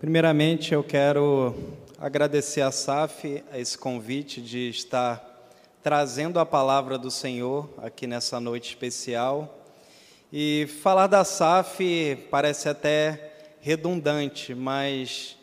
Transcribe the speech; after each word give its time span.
Primeiramente, 0.00 0.72
eu 0.72 0.84
quero 0.84 1.52
agradecer 1.98 2.60
a 2.60 2.70
SAF 2.70 3.42
a 3.50 3.58
esse 3.58 3.76
convite 3.76 4.40
de 4.40 4.68
estar 4.68 5.50
trazendo 5.82 6.38
a 6.38 6.46
palavra 6.46 6.96
do 6.96 7.10
Senhor 7.10 7.68
aqui 7.78 8.06
nessa 8.06 8.38
noite 8.38 8.68
especial. 8.68 9.58
E 10.32 10.68
falar 10.82 11.08
da 11.08 11.24
SAF 11.24 12.16
parece 12.30 12.68
até 12.68 13.56
redundante, 13.60 14.54
mas 14.54 15.36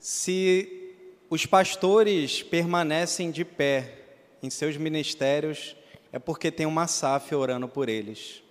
se 0.00 0.96
os 1.30 1.46
pastores 1.46 2.42
permanecem 2.42 3.30
de 3.30 3.44
pé 3.44 3.94
em 4.42 4.50
seus 4.50 4.76
ministérios, 4.76 5.76
é 6.12 6.18
porque 6.18 6.50
tem 6.50 6.66
uma 6.66 6.88
SAF 6.88 7.32
orando 7.32 7.68
por 7.68 7.88
eles. 7.88 8.42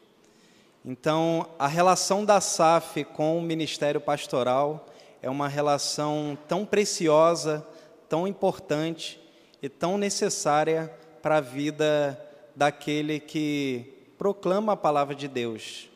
Então, 0.85 1.49
a 1.59 1.67
relação 1.67 2.23
da 2.23 2.39
SAF 2.39 3.03
com 3.03 3.37
o 3.37 3.41
ministério 3.41 3.99
pastoral 3.99 4.87
é 5.21 5.29
uma 5.29 5.47
relação 5.47 6.37
tão 6.47 6.65
preciosa, 6.65 7.65
tão 8.09 8.27
importante 8.27 9.19
e 9.61 9.69
tão 9.69 9.97
necessária 9.97 10.91
para 11.21 11.37
a 11.37 11.41
vida 11.41 12.19
daquele 12.55 13.19
que 13.19 13.85
proclama 14.17 14.73
a 14.73 14.77
palavra 14.77 15.13
de 15.13 15.27
Deus. 15.27 15.89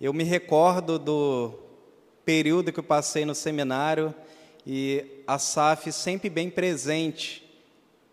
Eu 0.00 0.12
me 0.12 0.24
recordo 0.24 0.98
do 0.98 1.54
período 2.24 2.72
que 2.72 2.80
eu 2.80 2.84
passei 2.84 3.24
no 3.24 3.34
seminário 3.34 4.14
e 4.66 5.04
a 5.26 5.38
SAF 5.38 5.92
sempre 5.92 6.30
bem 6.30 6.48
presente, 6.48 7.44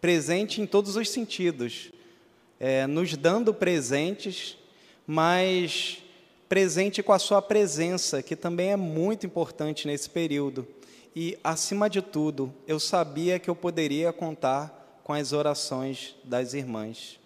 presente 0.02 0.62
em 0.62 0.65
todos 0.65 0.98
os 0.98 1.09
sentidos, 1.09 1.91
é, 2.59 2.85
nos 2.85 3.15
dando 3.15 3.54
presentes, 3.54 4.57
mas 5.07 6.01
presente 6.52 7.02
com 7.02 7.14
a 7.14 7.18
sua 7.18 7.41
presença, 7.41 8.22
que 8.22 8.36
também 8.36 8.72
é 8.72 8.76
muito 8.76 9.26
importante 9.26 9.88
nesse 9.88 10.10
período. 10.10 10.68
E, 11.16 11.40
acima 11.41 11.90
de 11.90 12.02
tudo, 12.02 12.54
eu 12.68 12.77
sabia 12.77 13.40
que 13.40 13.50
eu 13.50 13.55
poderia 13.55 14.12
contar 14.12 14.99
com 15.02 15.13
as 15.13 15.32
orações 15.32 16.13
das 16.26 16.54
irmãs. 16.54 17.18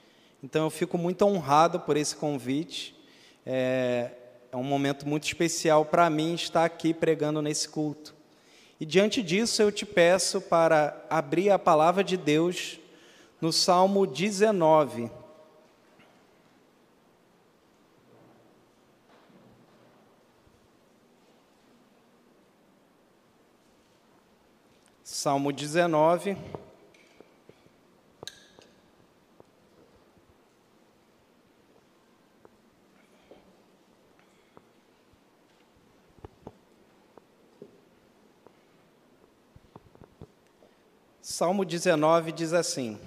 Então, 0.43 0.65
eu 0.65 0.69
fico 0.69 0.95
muito 0.95 1.25
honrado 1.25 1.79
por 1.79 1.97
esse 1.97 2.15
convite. 2.15 2.95
É, 3.43 4.11
é 4.51 4.55
um 4.55 4.63
momento 4.63 5.07
muito 5.07 5.23
especial 5.23 5.85
para 5.85 6.07
mim 6.07 6.35
estar 6.35 6.63
aqui 6.63 6.93
pregando 6.93 7.41
nesse 7.41 7.67
culto. 7.67 8.13
E 8.79 8.85
diante 8.85 9.23
disso, 9.23 9.59
eu 9.59 9.71
te 9.71 9.87
peço 9.87 10.39
para 10.39 11.03
abrir 11.09 11.49
a 11.49 11.57
palavra 11.57 12.03
de 12.03 12.15
Deus 12.15 12.79
no 13.41 13.51
Salmo 13.51 14.05
19, 14.05 15.09
Salmo 25.25 25.51
19. 25.51 26.37
Salmo 41.19 41.65
19 41.65 42.31
diz 42.31 42.53
assim: 42.53 42.99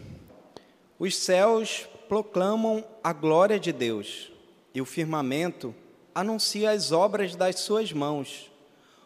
Os 0.98 1.16
céus 1.16 1.88
proclamam 2.08 2.84
a 3.00 3.12
glória 3.12 3.60
de 3.60 3.72
Deus, 3.72 4.32
e 4.74 4.80
o 4.80 4.84
firmamento 4.84 5.72
anuncia 6.12 6.72
as 6.72 6.90
obras 6.90 7.36
das 7.36 7.60
suas 7.60 7.92
mãos. 7.92 8.50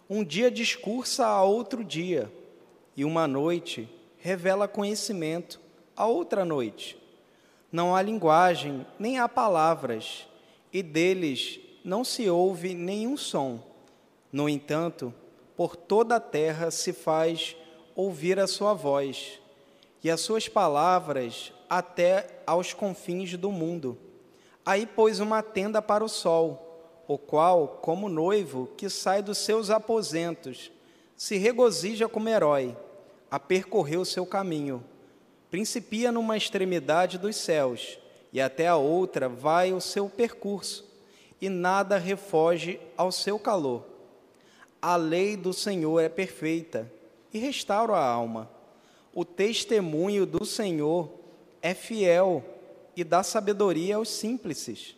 Um 0.09 0.25
dia 0.25 0.51
discursa 0.51 1.27
a 1.27 1.43
outro 1.43 1.85
dia 1.85 2.33
e 2.97 3.05
uma 3.05 3.27
noite 3.27 3.89
revela 4.19 4.69
conhecimento 4.69 5.61
a 5.97 6.07
outra 6.07 6.45
noite. 6.45 6.97
Não 7.71 7.95
há 7.95 8.03
linguagem, 8.03 8.87
nem 8.99 9.19
há 9.19 9.29
palavras, 9.29 10.27
e 10.73 10.83
deles 10.83 11.59
não 11.85 12.05
se 12.05 12.29
ouve 12.29 12.75
nenhum 12.75 13.17
som. 13.17 13.61
No 14.31 14.49
entanto, 14.49 15.13
por 15.57 15.77
toda 15.77 16.17
a 16.17 16.21
terra 16.21 16.71
se 16.71 16.93
faz 16.93 17.57
ouvir 17.95 18.39
a 18.39 18.47
sua 18.47 18.75
voz, 18.75 19.41
e 20.03 20.11
as 20.11 20.21
suas 20.21 20.49
palavras 20.49 21.53
até 21.69 22.43
aos 22.47 22.73
confins 22.73 23.37
do 23.37 23.51
mundo. 23.51 23.97
Aí 24.65 24.87
pôs 24.87 25.21
uma 25.21 25.43
tenda 25.43 25.81
para 25.81 26.05
o 26.05 26.09
sol, 26.09 27.03
o 27.09 27.19
qual, 27.19 27.81
como 27.83 28.09
noivo 28.09 28.69
que 28.77 28.89
sai 28.89 29.23
dos 29.23 29.39
seus 29.39 29.71
aposentos, 29.71 30.71
se 31.23 31.37
regozija 31.37 32.09
como 32.09 32.29
herói, 32.29 32.77
a 33.31 33.39
percorrer 33.39 33.97
o 33.97 34.05
seu 34.05 34.27
caminho. 34.27 34.83
Principia 35.53 36.11
numa 36.11 36.37
extremidade 36.37 37.17
dos 37.17 37.37
céus, 37.37 37.97
e 38.33 38.41
até 38.41 38.67
a 38.67 38.75
outra 38.75 39.29
vai 39.29 39.73
o 39.73 39.81
seu 39.81 40.09
percurso, 40.09 40.85
e 41.41 41.49
nada 41.49 41.97
refoge 41.97 42.81
ao 42.97 43.13
seu 43.13 43.39
calor. 43.39 43.87
A 44.83 44.97
lei 44.97 45.37
do 45.37 45.53
Senhor 45.53 46.01
é 46.01 46.09
perfeita 46.09 46.91
e 47.33 47.39
restaura 47.39 47.93
a 47.93 48.05
alma. 48.05 48.51
O 49.15 49.25
testemunho 49.25 50.27
do 50.27 50.45
Senhor 50.45 51.09
é 51.63 51.73
fiel 51.73 52.45
e 52.97 53.05
dá 53.05 53.23
sabedoria 53.23 53.95
aos 53.95 54.09
simples. 54.09 54.97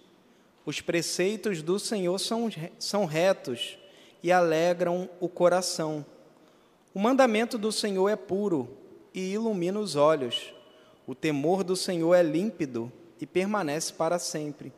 Os 0.64 0.80
preceitos 0.80 1.60
do 1.60 1.78
Senhor 1.78 2.18
são, 2.18 2.48
são 2.78 3.04
retos 3.04 3.76
e 4.22 4.32
alegram 4.32 5.06
o 5.20 5.28
coração. 5.28 6.02
O 6.94 7.00
mandamento 7.00 7.58
do 7.58 7.72
Senhor 7.72 8.08
é 8.08 8.14
puro 8.14 8.68
e 9.12 9.32
ilumina 9.32 9.80
os 9.80 9.96
olhos. 9.96 10.54
O 11.04 11.12
temor 11.12 11.64
do 11.64 11.74
Senhor 11.74 12.14
é 12.14 12.22
límpido 12.22 12.90
e 13.20 13.26
permanece 13.26 13.92
para 13.92 14.16
sempre. 14.16 14.72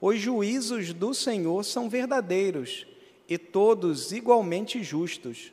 Os 0.00 0.18
juízos 0.18 0.92
do 0.92 1.14
Senhor 1.14 1.64
são 1.64 1.88
verdadeiros 1.88 2.84
e 3.28 3.38
todos 3.38 4.10
igualmente 4.10 4.82
justos. 4.82 5.52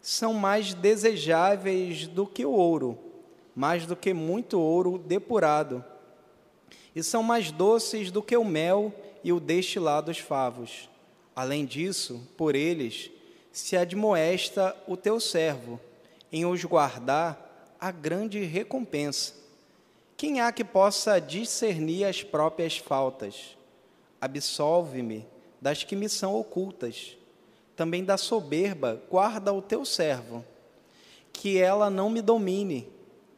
São 0.00 0.32
mais 0.32 0.72
desejáveis 0.72 2.06
do 2.06 2.26
que 2.26 2.46
o 2.46 2.50
ouro, 2.50 2.98
mais 3.54 3.84
do 3.84 3.94
que 3.94 4.14
muito 4.14 4.58
ouro 4.58 4.96
depurado. 4.96 5.84
E 6.96 7.02
são 7.02 7.22
mais 7.22 7.52
doces 7.52 8.10
do 8.10 8.22
que 8.22 8.34
o 8.34 8.46
mel 8.46 8.94
e 9.22 9.30
o 9.30 9.38
destilado 9.38 10.06
dos 10.06 10.18
favos. 10.18 10.88
Além 11.36 11.66
disso, 11.66 12.26
por 12.34 12.54
eles 12.54 13.10
se 13.54 13.76
admoesta 13.76 14.76
o 14.84 14.96
teu 14.96 15.20
servo 15.20 15.78
em 16.32 16.44
os 16.44 16.64
guardar 16.64 17.76
a 17.80 17.92
grande 17.92 18.42
recompensa. 18.42 19.32
Quem 20.16 20.40
há 20.40 20.50
que 20.50 20.64
possa 20.64 21.20
discernir 21.20 22.04
as 22.04 22.20
próprias 22.20 22.78
faltas? 22.78 23.56
Absolve-me 24.20 25.24
das 25.60 25.84
que 25.84 25.94
me 25.94 26.08
são 26.08 26.34
ocultas. 26.34 27.16
Também 27.76 28.04
da 28.04 28.16
soberba, 28.16 29.00
guarda 29.08 29.52
o 29.52 29.62
teu 29.62 29.84
servo, 29.84 30.44
que 31.32 31.56
ela 31.56 31.88
não 31.88 32.10
me 32.10 32.20
domine. 32.20 32.88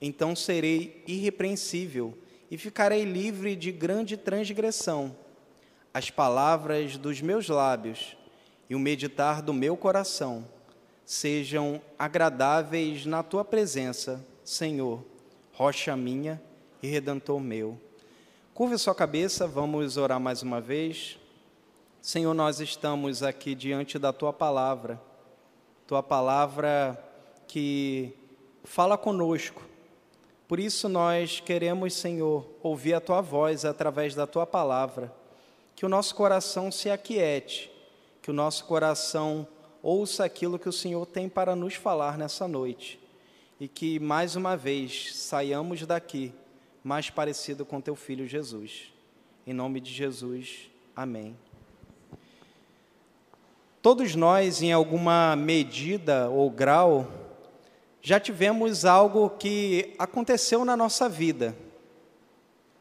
Então 0.01 0.35
serei 0.35 1.05
irrepreensível 1.07 2.17
e 2.51 2.57
ficarei 2.57 3.05
livre 3.05 3.55
de 3.55 3.71
grande 3.71 4.17
transgressão. 4.17 5.15
As 5.93 6.09
palavras 6.09 6.97
dos 6.97 7.21
meus 7.21 7.51
lábios 7.51 8.17
e 8.69 8.75
o 8.75 8.79
meditar 8.79 9.41
do 9.43 9.53
meu 9.53 9.77
coração 9.77 10.45
sejam 11.05 11.81
agradáveis 11.99 13.07
na 13.07 13.23
tua 13.23 13.45
presença, 13.45 14.25
Senhor, 14.45 15.05
rocha 15.53 15.97
minha 15.97 16.43
e 16.83 16.89
redentor 16.89 17.41
meu. 17.41 17.81
Curva 18.53 18.77
sua 18.77 18.95
cabeça, 18.95 19.47
vamos 19.47 19.97
orar 19.97 20.19
mais 20.19 20.43
uma 20.43 20.61
vez. 20.61 21.19
Senhor, 22.01 22.35
nós 22.35 22.59
estamos 22.59 23.23
aqui 23.23 23.55
diante 23.55 23.99
da 23.99 24.13
tua 24.13 24.33
palavra, 24.33 25.01
tua 25.87 26.03
palavra 26.03 26.99
que 27.47 28.13
fala 28.65 28.99
conosco. 28.99 29.63
Por 30.49 30.61
isso 30.61 30.89
nós 30.89 31.41
queremos, 31.41 31.95
Senhor, 31.95 32.49
ouvir 32.63 32.95
a 32.95 33.01
tua 33.01 33.21
voz 33.21 33.65
através 33.65 34.15
da 34.15 34.27
tua 34.27 34.47
palavra, 34.47 35.13
que 35.75 35.85
o 35.85 35.89
nosso 35.89 36.15
coração 36.15 36.71
se 36.71 36.89
aquiete, 36.89 37.71
que 38.27 38.31
o 38.33 38.35
nosso 38.35 38.65
coração 38.65 39.47
ouça 39.81 40.25
aquilo 40.25 40.59
que 40.59 40.69
o 40.69 40.73
Senhor 40.73 41.07
tem 41.07 41.29
para 41.29 41.55
nos 41.55 41.75
falar 41.75 42.19
nessa 42.19 42.49
noite 42.49 42.99
e 43.61 43.69
que 43.69 44.01
mais 44.01 44.35
uma 44.35 44.57
vez 44.57 45.15
saiamos 45.15 45.87
daqui 45.87 46.35
mais 46.83 47.09
parecido 47.09 47.65
com 47.65 47.81
teu 47.81 47.95
filho 47.95 48.27
Jesus. 48.27 48.93
Em 49.47 49.53
nome 49.53 49.81
de 49.81 49.93
Jesus, 49.93 50.69
amém. 50.97 51.37
Todos 53.81 54.17
nós, 54.17 54.61
em 54.61 54.73
alguma 54.73 55.37
medida 55.37 56.29
ou 56.29 56.51
grau, 56.51 57.07
já 58.03 58.19
tivemos 58.19 58.85
algo 58.85 59.31
que 59.31 59.95
aconteceu 60.01 60.65
na 60.65 60.77
nossa 60.77 61.09
vida. 61.09 61.57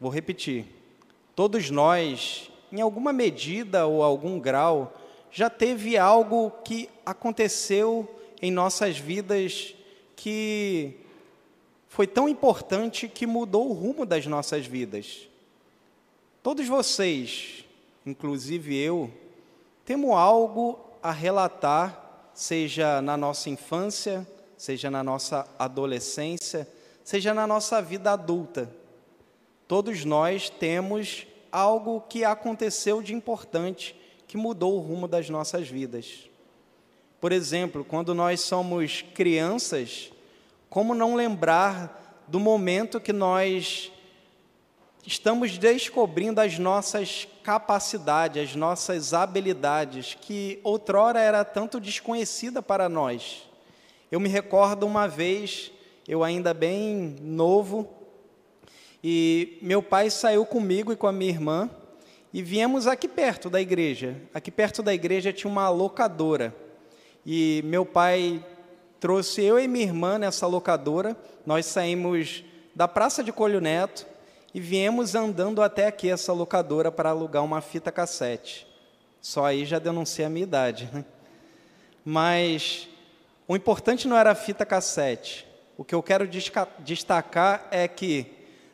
Vou 0.01 0.09
repetir. 0.09 0.65
Todos 1.35 1.69
nós, 1.69 2.49
em 2.71 2.81
alguma 2.81 3.13
medida 3.13 3.85
ou 3.85 4.01
algum 4.01 4.39
grau, 4.39 4.91
já 5.35 5.49
teve 5.49 5.97
algo 5.97 6.49
que 6.63 6.89
aconteceu 7.05 8.09
em 8.41 8.49
nossas 8.49 8.97
vidas 8.97 9.75
que 10.15 10.95
foi 11.89 12.07
tão 12.07 12.29
importante 12.29 13.09
que 13.09 13.27
mudou 13.27 13.69
o 13.69 13.73
rumo 13.73 14.05
das 14.05 14.25
nossas 14.25 14.65
vidas. 14.65 15.27
Todos 16.41 16.65
vocês, 16.69 17.65
inclusive 18.05 18.77
eu, 18.77 19.11
temos 19.83 20.11
algo 20.11 20.79
a 21.03 21.11
relatar, 21.11 22.29
seja 22.33 23.01
na 23.01 23.17
nossa 23.17 23.49
infância, 23.49 24.25
seja 24.55 24.89
na 24.89 25.03
nossa 25.03 25.45
adolescência, 25.59 26.65
seja 27.03 27.33
na 27.33 27.45
nossa 27.45 27.81
vida 27.81 28.13
adulta. 28.13 28.73
Todos 29.67 30.05
nós 30.05 30.49
temos 30.49 31.27
algo 31.51 31.99
que 32.07 32.23
aconteceu 32.23 33.01
de 33.01 33.13
importante, 33.13 34.04
que 34.35 34.37
mudou 34.37 34.75
o 34.75 34.81
rumo 34.81 35.07
das 35.07 35.29
nossas 35.29 35.69
vidas. 35.69 36.29
Por 37.21 37.31
exemplo, 37.31 37.85
quando 37.85 38.13
nós 38.13 38.41
somos 38.41 39.01
crianças, 39.13 40.11
como 40.69 40.93
não 40.93 41.15
lembrar 41.15 42.25
do 42.27 42.37
momento 42.37 42.99
que 42.99 43.13
nós 43.13 43.93
estamos 45.05 45.57
descobrindo 45.57 46.41
as 46.41 46.59
nossas 46.59 47.25
capacidades, 47.43 48.49
as 48.49 48.55
nossas 48.57 49.13
habilidades, 49.13 50.17
que 50.19 50.59
outrora 50.65 51.21
era 51.21 51.45
tanto 51.45 51.79
desconhecida 51.79 52.61
para 52.61 52.89
nós. 52.89 53.43
Eu 54.11 54.19
me 54.19 54.27
recordo 54.27 54.85
uma 54.85 55.07
vez, 55.07 55.71
eu 56.05 56.25
ainda 56.25 56.53
bem 56.53 57.15
novo, 57.21 57.87
e 59.01 59.57
meu 59.61 59.81
pai 59.81 60.09
saiu 60.09 60.45
comigo 60.45 60.91
e 60.91 60.97
com 60.97 61.07
a 61.07 61.13
minha 61.13 61.31
irmã 61.31 61.69
e 62.35 62.41
viemos 62.41 62.85
aqui 62.85 63.07
perto 63.07 63.49
da 63.49 63.61
igreja. 63.61 64.17
Aqui 64.33 64.51
perto 64.51 64.83
da 64.83 64.93
igreja 64.93 65.31
tinha 65.31 65.49
uma 65.49 65.69
locadora. 65.69 66.53
E 67.25 67.61
meu 67.63 67.85
pai 67.85 68.45
trouxe 68.99 69.41
eu 69.41 69.57
e 69.57 69.69
minha 69.69 69.85
irmã 69.85 70.19
nessa 70.19 70.45
locadora. 70.45 71.15
Nós 71.45 71.65
saímos 71.65 72.43
da 72.75 72.89
Praça 72.89 73.23
de 73.23 73.31
Colho 73.31 73.61
Neto 73.61 74.05
e 74.53 74.59
viemos 74.59 75.15
andando 75.15 75.61
até 75.61 75.87
aqui 75.87 76.09
essa 76.09 76.33
locadora 76.33 76.91
para 76.91 77.11
alugar 77.11 77.41
uma 77.41 77.61
fita 77.61 77.89
cassete. 77.89 78.67
Só 79.21 79.45
aí 79.45 79.63
já 79.63 79.79
denuncia 79.79 80.27
a 80.27 80.29
minha 80.29 80.43
idade. 80.43 80.89
Né? 80.91 81.05
Mas 82.03 82.89
o 83.47 83.55
importante 83.55 84.09
não 84.09 84.17
era 84.17 84.31
a 84.31 84.35
fita 84.35 84.65
cassete. 84.65 85.47
O 85.77 85.85
que 85.85 85.95
eu 85.95 86.03
quero 86.03 86.29
destacar 86.79 87.65
é 87.71 87.87
que 87.87 88.29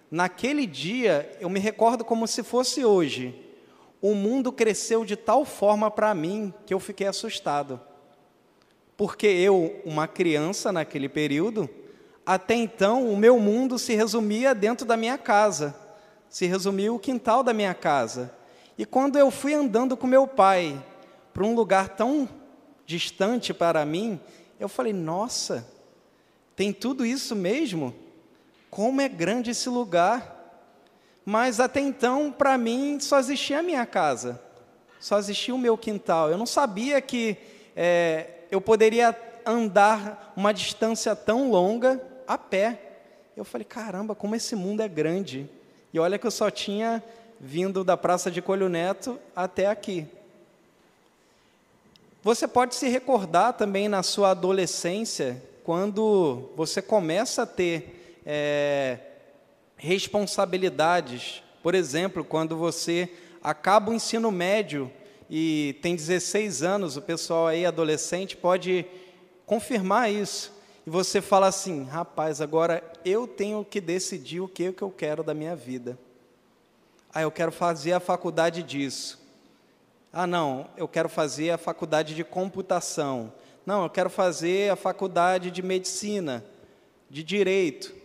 naquele 0.10 0.66
dia 0.66 1.31
eu 1.40 1.48
me 1.48 1.60
recordo 1.60 2.04
como 2.04 2.25
se 2.25 2.42
fosse 2.42 2.84
hoje. 2.84 3.50
O 4.01 4.15
mundo 4.15 4.51
cresceu 4.51 5.06
de 5.06 5.15
tal 5.15 5.45
forma 5.45 5.92
para 5.92 6.13
mim 6.15 6.51
que 6.65 6.74
eu 6.74 6.80
fiquei 6.80 7.06
assustado. 7.06 7.80
Porque 8.98 9.27
eu, 9.27 9.80
uma 9.86 10.07
criança 10.07 10.71
naquele 10.71 11.07
período, 11.07 11.69
até 12.25 12.56
então 12.56 13.12
o 13.12 13.15
meu 13.15 13.39
mundo 13.39 13.77
se 13.77 13.94
resumia 13.94 14.56
dentro 14.56 14.86
da 14.86 14.98
minha 14.98 15.18
casa, 15.18 15.75
se 16.30 16.45
resumia 16.45 16.92
o 16.92 17.00
quintal 17.00 17.44
da 17.44 17.53
minha 17.53 17.74
casa. 17.74 18.33
E 18.77 18.86
quando 18.86 19.18
eu 19.18 19.30
fui 19.30 19.53
andando 19.53 19.95
com 19.95 20.07
meu 20.07 20.27
pai 20.27 20.83
para 21.33 21.44
um 21.44 21.53
lugar 21.53 21.89
tão 21.89 22.27
distante 22.86 23.53
para 23.53 23.86
mim, 23.86 24.19
eu 24.59 24.68
falei: 24.68 24.94
nossa, 24.94 25.68
tem 26.56 26.74
tudo 26.74 27.06
isso 27.06 27.36
mesmo? 27.36 27.94
Como 28.69 29.01
é 29.01 29.07
grande 29.07 29.51
esse 29.51 29.69
lugar! 29.69 30.40
Mas 31.25 31.59
até 31.59 31.79
então, 31.79 32.31
para 32.31 32.57
mim, 32.57 33.00
só 33.00 33.19
existia 33.19 33.59
a 33.59 33.63
minha 33.63 33.85
casa, 33.85 34.41
só 35.00 35.19
existia 35.19 35.53
o 35.53 35.57
meu 35.57 35.77
quintal. 35.77 36.29
Eu 36.31 36.38
não 36.38 36.45
sabia 36.45 37.00
que 37.01 37.38
é, 37.75 38.27
eu 38.50 38.59
poderia 38.59 39.15
andar 39.45 40.33
uma 40.35 40.53
distância 40.53 41.15
tão 41.15 41.51
longa 41.51 42.01
a 42.27 42.38
pé. 42.38 42.79
Eu 43.35 43.45
falei, 43.45 43.65
caramba, 43.65 44.15
como 44.15 44.35
esse 44.35 44.56
mundo 44.56 44.81
é 44.81 44.88
grande. 44.88 45.50
E 45.94 46.00
olha 46.00 46.18
que 46.18 46.27
eu 46.27 46.31
só 46.31 46.50
tinha 46.50 47.03
vindo 47.39 47.83
da 47.83 47.97
Praça 47.97 48.29
de 48.29 48.41
Colho 48.41 48.69
Neto 48.69 49.19
até 49.35 49.67
aqui. 49.67 50.07
Você 52.24 52.47
pode 52.47 52.75
se 52.75 52.88
recordar 52.88 53.53
também 53.53 53.89
na 53.89 54.03
sua 54.03 54.31
adolescência, 54.31 55.41
quando 55.63 56.51
você 56.56 56.81
começa 56.81 57.44
a 57.44 57.47
ter 57.47 58.21
é, 58.25 59.00
responsabilidades. 59.81 61.42
Por 61.63 61.74
exemplo, 61.74 62.24
quando 62.24 62.56
você 62.56 63.10
acaba 63.44 63.89
o 63.89 63.94
ensino 63.95 64.31
médio 64.31 64.92
e 65.28 65.75
tem 65.81 65.95
16 65.95 66.62
anos, 66.62 66.98
o 66.98 67.01
pessoal 67.01 67.48
aí 67.48 67.66
adolescente 67.66 68.38
pode 68.38 68.86
confirmar 69.44 70.12
isso. 70.12 70.54
E 70.86 70.89
você 70.89 71.19
fala 71.19 71.48
assim: 71.48 71.83
rapaz, 71.86 72.42
agora 72.42 72.83
eu 73.04 73.28
tenho 73.28 73.66
que 73.66 73.81
decidir 73.81 74.39
o 74.39 74.48
que, 74.48 74.72
que 74.72 74.83
eu 74.83 74.92
quero 74.92 75.24
da 75.24 75.33
minha 75.33 75.56
vida. 75.56 75.98
Ah, 77.12 77.24
eu 77.24 77.31
quero 77.31 77.51
fazer 77.51 77.94
a 77.94 78.00
faculdade 78.00 78.62
disso. 78.62 79.19
Ah, 80.13 80.27
não, 80.27 80.69
eu 80.77 80.88
quero 80.88 81.10
fazer 81.10 81.50
a 81.50 81.57
faculdade 81.57 82.13
de 82.13 82.24
computação. 82.24 83.34
Não, 83.66 83.84
eu 83.84 83.89
quero 83.89 84.12
fazer 84.12 84.72
a 84.72 84.75
faculdade 84.75 85.50
de 85.50 85.63
medicina, 85.63 86.45
de 87.10 87.24
direito. 87.24 88.00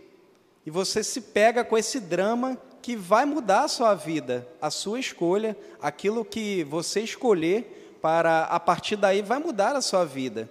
E 0.67 0.69
você 0.69 1.01
se 1.01 1.21
pega 1.21 1.63
com 1.63 1.77
esse 1.77 1.97
drama 1.97 2.57
que 2.81 2.93
vai 2.93 3.23
mudar 3.23 3.63
a 3.63 3.67
sua 3.69 3.95
vida, 3.95 4.45
a 4.61 4.69
sua 4.69 4.99
escolha, 4.99 5.57
aquilo 5.81 6.25
que 6.25 6.65
você 6.65 6.99
escolher 6.99 7.97
para 8.01 8.43
a 8.43 8.59
partir 8.59 8.97
daí 8.97 9.21
vai 9.21 9.39
mudar 9.39 9.77
a 9.77 9.81
sua 9.81 10.03
vida. 10.03 10.49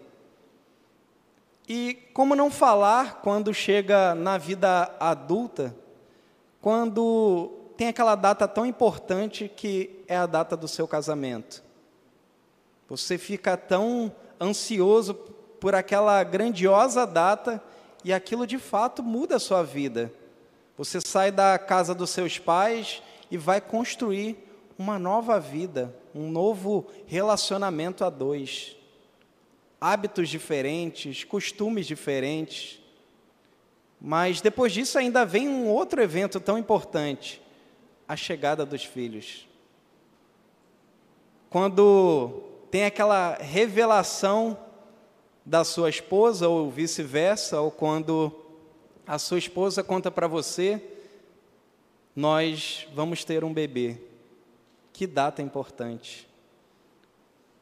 E 1.68 2.08
como 2.14 2.34
não 2.34 2.50
falar 2.50 3.20
quando 3.20 3.52
chega 3.52 4.14
na 4.14 4.38
vida 4.38 4.90
adulta, 4.98 5.76
quando 6.62 7.52
tem 7.76 7.88
aquela 7.88 8.14
data 8.14 8.48
tão 8.48 8.64
importante 8.64 9.52
que 9.54 10.02
é 10.08 10.16
a 10.16 10.24
data 10.24 10.56
do 10.56 10.66
seu 10.66 10.88
casamento. 10.88 11.62
Você 12.88 13.18
fica 13.18 13.54
tão 13.54 14.10
ansioso 14.40 15.12
por 15.60 15.74
aquela 15.74 16.24
grandiosa 16.24 17.06
data 17.06 17.62
e 18.06 18.12
aquilo 18.12 18.46
de 18.46 18.56
fato 18.56 19.02
muda 19.02 19.34
a 19.34 19.40
sua 19.40 19.64
vida. 19.64 20.12
Você 20.78 21.00
sai 21.00 21.32
da 21.32 21.58
casa 21.58 21.92
dos 21.92 22.10
seus 22.10 22.38
pais 22.38 23.02
e 23.32 23.36
vai 23.36 23.60
construir 23.60 24.38
uma 24.78 24.96
nova 24.96 25.40
vida, 25.40 25.92
um 26.14 26.30
novo 26.30 26.86
relacionamento 27.08 28.04
a 28.04 28.08
dois. 28.08 28.76
Hábitos 29.80 30.28
diferentes, 30.28 31.24
costumes 31.24 31.84
diferentes. 31.84 32.78
Mas 34.00 34.40
depois 34.40 34.72
disso 34.72 34.96
ainda 35.00 35.24
vem 35.24 35.48
um 35.48 35.66
outro 35.66 36.00
evento 36.00 36.38
tão 36.38 36.56
importante, 36.56 37.42
a 38.06 38.14
chegada 38.14 38.64
dos 38.64 38.84
filhos. 38.84 39.48
Quando 41.50 42.40
tem 42.70 42.84
aquela 42.84 43.34
revelação 43.34 44.56
da 45.46 45.62
sua 45.62 45.88
esposa 45.88 46.48
ou 46.48 46.68
vice-versa, 46.68 47.60
ou 47.60 47.70
quando 47.70 48.32
a 49.06 49.16
sua 49.16 49.38
esposa 49.38 49.84
conta 49.84 50.10
para 50.10 50.26
você: 50.26 50.82
nós 52.16 52.88
vamos 52.92 53.24
ter 53.24 53.44
um 53.44 53.54
bebê. 53.54 53.98
Que 54.92 55.06
data 55.06 55.40
importante. 55.40 56.26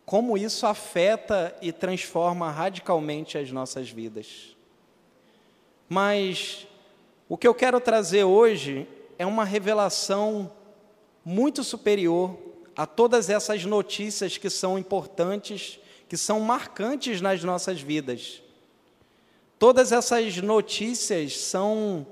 Como 0.07 0.39
isso 0.39 0.67
afeta 0.67 1.55
e 1.61 1.73
transforma 1.73 2.51
radicalmente 2.51 3.37
as 3.37 3.51
nossas 3.51 3.91
vidas. 3.91 4.57
Mas 5.89 6.67
o 7.29 7.37
que 7.37 7.47
eu 7.47 7.55
quero 7.55 7.81
trazer 7.81 8.25
hoje 8.25 8.89
é 9.19 9.27
uma 9.27 9.45
revelação 9.45 10.51
muito 11.25 11.63
superior 11.65 12.39
a 12.77 12.87
todas 12.87 13.29
essas 13.29 13.65
notícias 13.65 14.39
que 14.39 14.51
são 14.51 14.79
importantes, 14.79 15.81
que 16.09 16.17
são 16.17 16.41
marcantes 16.41 17.21
nas 17.21 17.43
nossas 17.43 17.81
vidas. 17.81 18.43
Todas 19.59 19.93
essas 19.93 20.37
notícias 20.39 21.39
são 21.39 22.07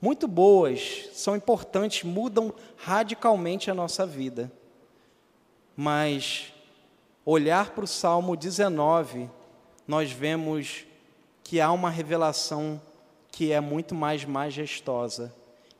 muito 0.00 0.28
boas, 0.28 1.08
são 1.12 1.36
importantes, 1.36 2.04
mudam 2.04 2.54
radicalmente 2.76 3.70
a 3.70 3.74
nossa 3.74 4.06
vida. 4.06 4.50
Mas 5.76 6.52
olhar 7.24 7.70
para 7.70 7.84
o 7.84 7.88
Salmo 7.88 8.36
19, 8.36 9.28
nós 9.86 10.10
vemos 10.10 10.84
que 11.42 11.60
há 11.60 11.70
uma 11.72 11.90
revelação 11.90 12.80
que 13.30 13.52
é 13.52 13.60
muito 13.60 13.94
mais 13.94 14.24
majestosa, 14.24 15.34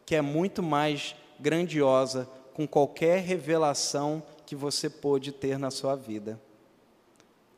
que 0.04 0.14
é 0.14 0.22
muito 0.22 0.62
mais 0.62 1.14
grandiosa 1.38 2.28
com 2.54 2.66
qualquer 2.66 3.20
revelação 3.22 4.22
que 4.44 4.56
você 4.56 4.90
pôde 4.90 5.30
ter 5.30 5.58
na 5.58 5.70
sua 5.70 5.94
vida. 5.94 6.40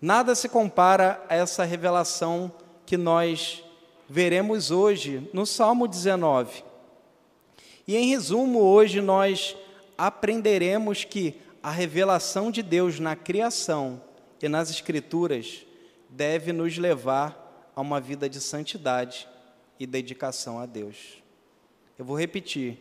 Nada 0.00 0.34
se 0.34 0.48
compara 0.48 1.22
a 1.28 1.36
essa 1.36 1.62
revelação 1.62 2.50
que 2.86 2.96
nós 2.96 3.62
veremos 4.08 4.70
hoje 4.70 5.28
no 5.32 5.44
Salmo 5.44 5.86
19. 5.86 6.64
E 7.86 7.96
em 7.96 8.08
resumo, 8.08 8.60
hoje 8.60 9.02
nós 9.02 9.54
aprenderemos 9.98 11.04
que 11.04 11.34
a 11.62 11.70
revelação 11.70 12.50
de 12.50 12.62
Deus 12.62 12.98
na 12.98 13.14
criação 13.14 14.00
e 14.40 14.48
nas 14.48 14.70
Escrituras 14.70 15.66
deve 16.08 16.50
nos 16.50 16.78
levar 16.78 17.70
a 17.76 17.80
uma 17.82 18.00
vida 18.00 18.26
de 18.26 18.40
santidade 18.40 19.28
e 19.78 19.86
dedicação 19.86 20.58
a 20.58 20.64
Deus. 20.64 21.22
Eu 21.98 22.06
vou 22.06 22.18
repetir. 22.18 22.78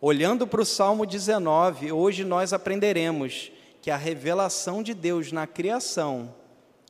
Olhando 0.00 0.46
para 0.46 0.62
o 0.62 0.64
Salmo 0.64 1.04
19, 1.04 1.90
hoje 1.90 2.24
nós 2.24 2.52
aprenderemos 2.52 3.50
que 3.80 3.90
a 3.90 3.96
revelação 3.96 4.82
de 4.82 4.92
Deus 4.94 5.32
na 5.32 5.46
criação 5.46 6.34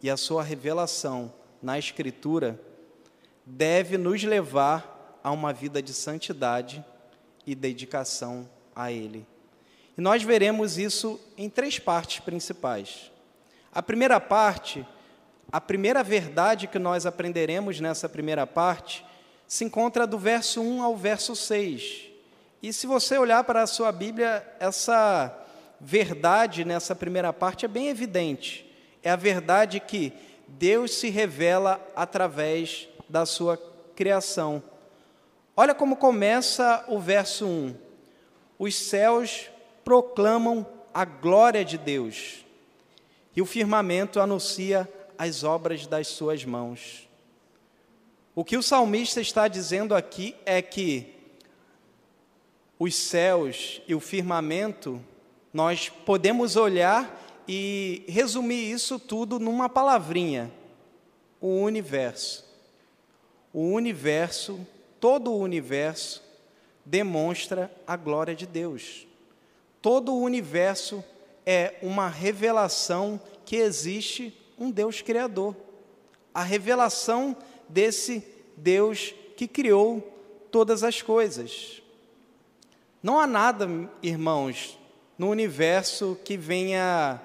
e 0.03 0.11
a 0.11 0.17
sua 0.17 0.43
revelação 0.43 1.33
na 1.63 1.79
Escritura 1.79 2.61
deve 3.45 3.97
nos 3.97 4.23
levar 4.23 5.21
a 5.23 5.31
uma 5.31 5.53
vida 5.53 5.83
de 5.83 5.93
santidade 5.93 6.85
e 7.47 7.55
dedicação 7.55 8.49
a 8.75 8.91
Ele. 8.91 9.27
E 9.97 10.01
nós 10.01 10.23
veremos 10.23 10.79
isso 10.79 11.21
em 11.37 11.49
três 11.49 11.79
partes 11.79 12.21
principais. 12.21 13.11
A 13.73 13.83
primeira 13.83 14.19
parte, 14.19 14.87
a 15.53 15.61
primeira 15.61 16.03
verdade 16.03 16.67
que 16.67 16.79
nós 16.79 17.07
aprenderemos 17.07 17.79
nessa 17.81 18.09
primeira 18.09 18.47
parte, 18.47 19.05
se 19.47 19.65
encontra 19.65 20.07
do 20.07 20.19
verso 20.19 20.61
1 20.61 20.83
ao 20.83 20.97
verso 20.97 21.37
6. 21.37 22.09
E 22.63 22.73
se 22.73 22.87
você 22.87 23.19
olhar 23.19 23.43
para 23.45 23.63
a 23.63 23.67
sua 23.67 23.91
Bíblia, 23.91 24.47
essa 24.59 25.40
verdade 25.81 26.65
nessa 26.65 26.95
primeira 26.95 27.33
parte 27.33 27.65
é 27.65 27.69
bem 27.69 27.89
evidente. 27.89 28.67
É 29.03 29.11
a 29.11 29.17
verdade 29.17 29.81
que 29.81 30.13
Deus 30.47 30.95
se 30.95 31.09
revela 31.09 31.81
através 31.97 32.89
da 33.09 33.25
sua 33.25 33.57
criação. 33.97 34.63
Olha 35.57 35.75
como 35.75 35.97
começa 35.97 36.85
o 36.89 36.99
verso 36.99 37.47
1. 37.47 37.75
Os 38.59 38.75
céus 38.75 39.49
proclamam 39.85 40.67
a 40.93 41.05
glória 41.05 41.65
de 41.65 41.79
Deus, 41.79 42.45
e 43.35 43.41
o 43.41 43.47
firmamento 43.47 44.21
anuncia 44.21 44.89
as 45.17 45.45
obras 45.45 45.87
das 45.87 46.09
suas 46.09 46.45
mãos. 46.45 47.09
O 48.35 48.45
que 48.45 48.57
o 48.57 48.63
salmista 48.63 49.21
está 49.21 49.49
dizendo 49.49 49.95
aqui 49.95 50.35
é 50.45 50.61
que 50.63 51.15
os 52.79 52.95
céus 52.95 53.83
e 53.87 53.95
o 53.95 54.01
firmamento, 54.01 55.01
nós 55.53 55.89
podemos 55.89 56.57
olhar 56.57 57.19
e 57.47 58.05
resumir 58.07 58.71
isso 58.71 58.99
tudo 58.99 59.39
numa 59.39 59.69
palavrinha: 59.69 60.51
o 61.41 61.61
universo. 61.61 62.49
O 63.53 63.73
universo, 63.73 64.65
todo 65.01 65.33
o 65.33 65.39
universo, 65.39 66.23
demonstra 66.85 67.71
a 67.85 67.97
glória 67.97 68.35
de 68.35 68.47
Deus. 68.47 69.07
Todo 69.83 70.13
o 70.13 70.21
universo 70.21 71.03
é 71.45 71.75
uma 71.83 72.09
revelação 72.09 73.21
que 73.45 73.57
existe 73.57 74.33
um 74.57 74.71
Deus 74.71 75.03
criador. 75.03 75.57
A 76.33 76.45
revelação 76.45 77.37
desse 77.69 78.25
Deus 78.57 79.15
que 79.37 79.49
criou 79.49 80.01
todas 80.51 80.85
as 80.85 81.03
coisas. 81.03 81.83
Não 83.03 83.19
há 83.19 83.27
nada, 83.27 83.69
irmãos, 84.03 84.79
no 85.21 85.29
universo 85.29 86.19
que 86.25 86.35
venha 86.35 87.21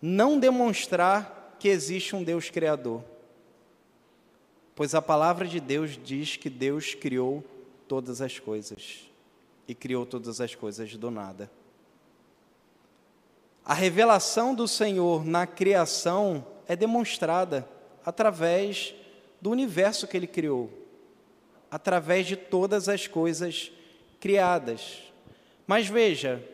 não 0.00 0.38
demonstrar 0.38 1.56
que 1.58 1.66
existe 1.66 2.14
um 2.14 2.22
Deus 2.22 2.48
criador. 2.48 3.02
Pois 4.72 4.94
a 4.94 5.02
palavra 5.02 5.44
de 5.44 5.58
Deus 5.58 5.98
diz 6.00 6.36
que 6.36 6.48
Deus 6.48 6.94
criou 6.94 7.42
todas 7.88 8.20
as 8.20 8.38
coisas 8.38 9.10
e 9.66 9.74
criou 9.74 10.06
todas 10.06 10.40
as 10.40 10.54
coisas 10.54 10.94
do 10.94 11.10
nada. 11.10 11.50
A 13.64 13.74
revelação 13.74 14.54
do 14.54 14.68
Senhor 14.68 15.24
na 15.24 15.44
criação 15.44 16.46
é 16.68 16.76
demonstrada 16.76 17.68
através 18.06 18.94
do 19.40 19.50
universo 19.50 20.06
que 20.06 20.16
ele 20.16 20.28
criou, 20.28 20.70
através 21.68 22.28
de 22.28 22.36
todas 22.36 22.88
as 22.88 23.08
coisas 23.08 23.72
criadas. 24.20 25.12
Mas 25.66 25.88
veja, 25.88 26.53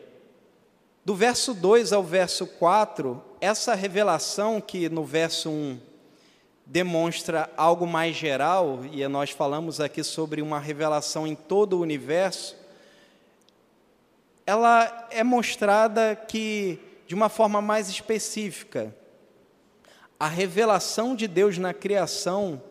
do 1.03 1.15
verso 1.15 1.53
2 1.53 1.93
ao 1.93 2.03
verso 2.03 2.45
4, 2.45 3.21
essa 3.39 3.73
revelação 3.73 4.61
que 4.61 4.87
no 4.87 5.03
verso 5.03 5.49
1 5.49 5.79
demonstra 6.63 7.49
algo 7.57 7.87
mais 7.87 8.15
geral, 8.15 8.81
e 8.91 9.05
nós 9.07 9.31
falamos 9.31 9.81
aqui 9.81 10.03
sobre 10.03 10.43
uma 10.43 10.59
revelação 10.59 11.25
em 11.25 11.33
todo 11.33 11.73
o 11.73 11.81
universo, 11.81 12.55
ela 14.45 15.07
é 15.09 15.23
mostrada 15.23 16.15
que 16.15 16.79
de 17.07 17.15
uma 17.15 17.29
forma 17.29 17.61
mais 17.61 17.89
específica. 17.89 18.95
A 20.19 20.27
revelação 20.27 21.15
de 21.15 21.27
Deus 21.27 21.57
na 21.57 21.73
criação, 21.73 22.61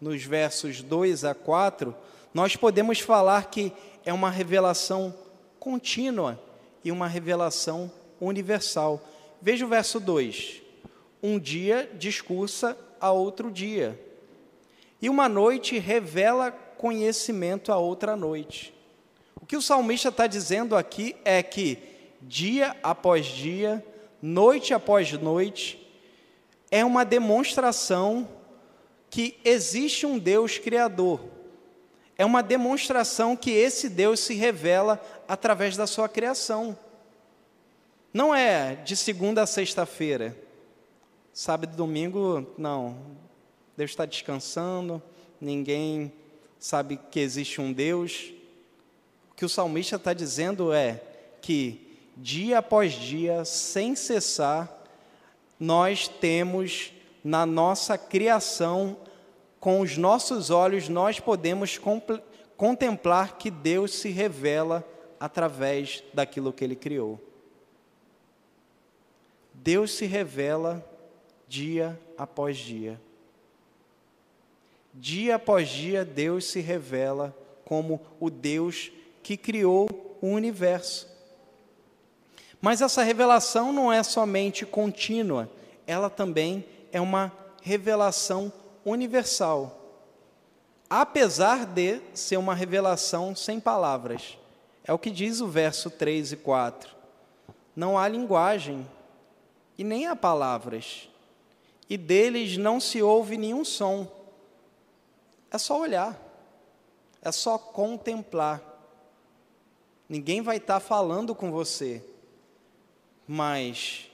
nos 0.00 0.22
versos 0.22 0.80
2 0.80 1.24
a 1.24 1.34
4, 1.34 1.94
nós 2.32 2.54
podemos 2.54 3.00
falar 3.00 3.50
que 3.50 3.72
é 4.04 4.12
uma 4.12 4.30
revelação 4.30 5.12
contínua 5.58 6.38
e 6.84 6.90
uma 6.92 7.06
revelação 7.06 7.90
universal. 8.20 9.02
Veja 9.40 9.64
o 9.64 9.68
verso 9.68 9.98
2. 9.98 10.62
Um 11.22 11.38
dia 11.38 11.90
discursa 11.94 12.76
a 13.00 13.10
outro 13.12 13.50
dia, 13.50 13.98
e 15.00 15.08
uma 15.08 15.28
noite 15.28 15.78
revela 15.78 16.50
conhecimento 16.50 17.72
a 17.72 17.78
outra 17.78 18.14
noite. 18.16 18.74
O 19.40 19.46
que 19.46 19.56
o 19.56 19.62
salmista 19.62 20.08
está 20.08 20.26
dizendo 20.26 20.76
aqui 20.76 21.16
é 21.24 21.42
que, 21.42 21.78
dia 22.20 22.76
após 22.82 23.26
dia, 23.26 23.84
noite 24.20 24.74
após 24.74 25.10
noite, 25.12 25.90
é 26.70 26.84
uma 26.84 27.04
demonstração 27.04 28.28
que 29.08 29.38
existe 29.44 30.06
um 30.06 30.18
Deus 30.18 30.58
criador. 30.58 31.20
É 32.16 32.24
uma 32.24 32.42
demonstração 32.42 33.34
que 33.34 33.50
esse 33.50 33.88
Deus 33.88 34.20
se 34.20 34.34
revela 34.34 35.00
através 35.30 35.76
da 35.76 35.86
sua 35.86 36.08
criação. 36.08 36.76
Não 38.12 38.34
é 38.34 38.74
de 38.74 38.96
segunda 38.96 39.42
a 39.42 39.46
sexta-feira. 39.46 40.36
Sábado 41.32 41.72
e 41.72 41.76
domingo, 41.76 42.52
não. 42.58 42.96
Deus 43.76 43.92
está 43.92 44.04
descansando, 44.04 45.00
ninguém 45.40 46.12
sabe 46.58 46.98
que 47.12 47.20
existe 47.20 47.60
um 47.60 47.72
Deus. 47.72 48.32
O 49.30 49.36
que 49.36 49.44
o 49.44 49.48
salmista 49.48 49.94
está 49.94 50.12
dizendo 50.12 50.72
é 50.72 51.00
que 51.40 51.96
dia 52.16 52.58
após 52.58 52.92
dia, 52.92 53.44
sem 53.44 53.94
cessar, 53.94 54.68
nós 55.60 56.08
temos 56.08 56.92
na 57.22 57.46
nossa 57.46 57.96
criação, 57.96 58.96
com 59.60 59.80
os 59.80 59.96
nossos 59.96 60.50
olhos, 60.50 60.88
nós 60.88 61.20
podemos 61.20 61.80
contemplar 62.56 63.38
que 63.38 63.48
Deus 63.48 63.94
se 63.94 64.08
revela 64.08 64.84
através 65.20 66.02
daquilo 66.14 66.52
que 66.52 66.64
Ele 66.64 66.74
criou. 66.74 67.20
Deus 69.52 69.92
se 69.92 70.06
revela 70.06 70.82
dia 71.46 72.00
após 72.16 72.56
dia. 72.56 72.98
Dia 74.94 75.36
após 75.36 75.68
dia, 75.68 76.04
Deus 76.04 76.46
se 76.46 76.60
revela 76.60 77.36
como 77.64 78.00
o 78.18 78.30
Deus 78.30 78.90
que 79.22 79.36
criou 79.36 79.88
o 80.20 80.28
universo. 80.28 81.08
Mas 82.60 82.80
essa 82.80 83.02
revelação 83.02 83.72
não 83.72 83.92
é 83.92 84.02
somente 84.02 84.66
contínua, 84.66 85.48
ela 85.86 86.10
também 86.10 86.64
é 86.90 87.00
uma 87.00 87.32
revelação 87.62 88.52
universal. 88.84 89.76
Apesar 90.88 91.64
de 91.66 92.00
ser 92.12 92.36
uma 92.36 92.54
revelação 92.54 93.34
sem 93.36 93.60
palavras. 93.60 94.39
É 94.90 94.92
o 94.92 94.98
que 94.98 95.12
diz 95.12 95.40
o 95.40 95.46
verso 95.46 95.88
3 95.88 96.32
e 96.32 96.36
4. 96.36 96.90
Não 97.76 97.96
há 97.96 98.08
linguagem 98.08 98.84
e 99.78 99.84
nem 99.84 100.08
há 100.08 100.16
palavras, 100.16 101.08
e 101.88 101.96
deles 101.96 102.56
não 102.56 102.80
se 102.80 103.00
ouve 103.00 103.36
nenhum 103.36 103.64
som. 103.64 104.10
É 105.48 105.58
só 105.58 105.80
olhar, 105.80 106.20
é 107.22 107.30
só 107.30 107.56
contemplar. 107.56 108.60
Ninguém 110.08 110.42
vai 110.42 110.56
estar 110.56 110.80
falando 110.80 111.36
com 111.36 111.52
você, 111.52 112.04
mas 113.28 114.10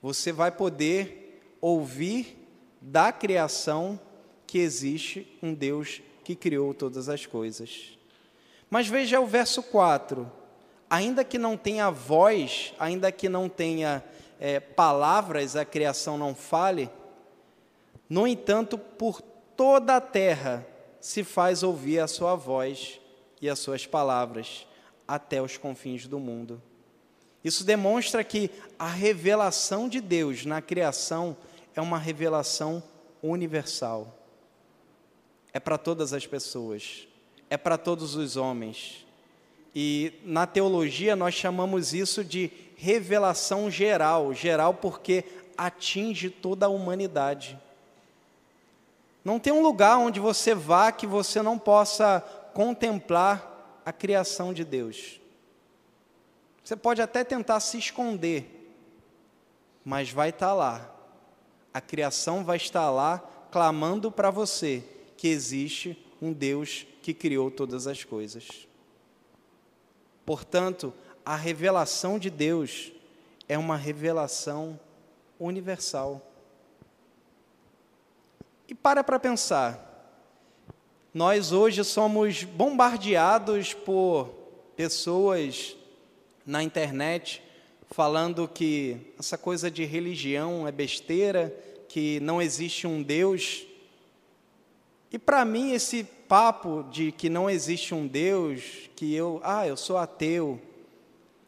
você 0.00 0.32
vai 0.32 0.50
poder 0.50 1.54
ouvir 1.60 2.48
da 2.80 3.12
criação 3.12 4.00
que 4.46 4.56
existe 4.56 5.38
um 5.42 5.52
Deus 5.52 6.00
que 6.24 6.34
criou 6.34 6.72
todas 6.72 7.10
as 7.10 7.26
coisas. 7.26 7.98
Mas 8.74 8.88
veja 8.88 9.20
o 9.20 9.26
verso 9.26 9.62
4: 9.62 10.28
ainda 10.90 11.22
que 11.22 11.38
não 11.38 11.56
tenha 11.56 11.92
voz, 11.92 12.74
ainda 12.76 13.12
que 13.12 13.28
não 13.28 13.48
tenha 13.48 14.02
é, 14.40 14.58
palavras, 14.58 15.54
a 15.54 15.64
criação 15.64 16.18
não 16.18 16.34
fale, 16.34 16.90
no 18.08 18.26
entanto, 18.26 18.76
por 18.76 19.20
toda 19.56 19.94
a 19.94 20.00
terra 20.00 20.66
se 21.00 21.22
faz 21.22 21.62
ouvir 21.62 22.00
a 22.00 22.08
sua 22.08 22.34
voz 22.34 23.00
e 23.40 23.48
as 23.48 23.60
suas 23.60 23.86
palavras 23.86 24.66
até 25.06 25.40
os 25.40 25.56
confins 25.56 26.08
do 26.08 26.18
mundo. 26.18 26.60
Isso 27.44 27.62
demonstra 27.62 28.24
que 28.24 28.50
a 28.76 28.88
revelação 28.88 29.88
de 29.88 30.00
Deus 30.00 30.44
na 30.44 30.60
criação 30.60 31.36
é 31.76 31.80
uma 31.80 31.96
revelação 31.96 32.82
universal. 33.22 34.18
É 35.52 35.60
para 35.60 35.78
todas 35.78 36.12
as 36.12 36.26
pessoas, 36.26 37.06
é 37.50 37.56
para 37.56 37.78
todos 37.78 38.14
os 38.14 38.36
homens. 38.36 39.04
E 39.74 40.12
na 40.24 40.46
teologia 40.46 41.16
nós 41.16 41.34
chamamos 41.34 41.92
isso 41.92 42.24
de 42.24 42.50
revelação 42.76 43.70
geral 43.70 44.32
geral 44.34 44.74
porque 44.74 45.24
atinge 45.56 46.30
toda 46.30 46.66
a 46.66 46.68
humanidade. 46.68 47.58
Não 49.24 49.38
tem 49.38 49.52
um 49.52 49.62
lugar 49.62 49.98
onde 49.98 50.20
você 50.20 50.54
vá 50.54 50.92
que 50.92 51.06
você 51.06 51.40
não 51.40 51.58
possa 51.58 52.20
contemplar 52.52 53.80
a 53.84 53.92
criação 53.92 54.52
de 54.52 54.64
Deus. 54.64 55.20
Você 56.62 56.76
pode 56.76 57.02
até 57.02 57.24
tentar 57.24 57.60
se 57.60 57.78
esconder, 57.78 58.72
mas 59.84 60.10
vai 60.10 60.30
estar 60.30 60.54
lá. 60.54 60.90
A 61.72 61.80
criação 61.80 62.44
vai 62.44 62.56
estar 62.56 62.90
lá 62.90 63.18
clamando 63.50 64.10
para 64.10 64.30
você 64.30 64.84
que 65.16 65.28
existe 65.28 65.96
um 66.20 66.32
Deus 66.32 66.86
que 67.04 67.12
criou 67.12 67.50
todas 67.50 67.86
as 67.86 68.02
coisas. 68.02 68.66
Portanto, 70.24 70.90
a 71.22 71.36
revelação 71.36 72.18
de 72.18 72.30
Deus 72.30 72.92
é 73.46 73.58
uma 73.58 73.76
revelação 73.76 74.80
universal. 75.38 76.26
E 78.66 78.74
para 78.74 79.04
para 79.04 79.20
pensar. 79.20 79.92
Nós 81.12 81.52
hoje 81.52 81.84
somos 81.84 82.42
bombardeados 82.42 83.74
por 83.74 84.30
pessoas 84.74 85.76
na 86.46 86.62
internet 86.62 87.42
falando 87.90 88.48
que 88.48 88.96
essa 89.18 89.36
coisa 89.36 89.70
de 89.70 89.84
religião 89.84 90.66
é 90.66 90.72
besteira, 90.72 91.54
que 91.86 92.18
não 92.20 92.40
existe 92.40 92.86
um 92.86 93.02
Deus. 93.02 93.66
E 95.12 95.18
para 95.18 95.44
mim 95.44 95.72
esse 95.72 96.08
papo 96.34 96.84
de 96.90 97.12
que 97.12 97.28
não 97.28 97.48
existe 97.48 97.94
um 97.94 98.08
Deus, 98.08 98.90
que 98.96 99.14
eu, 99.14 99.40
ah, 99.44 99.68
eu 99.68 99.76
sou 99.76 99.96
ateu, 99.96 100.60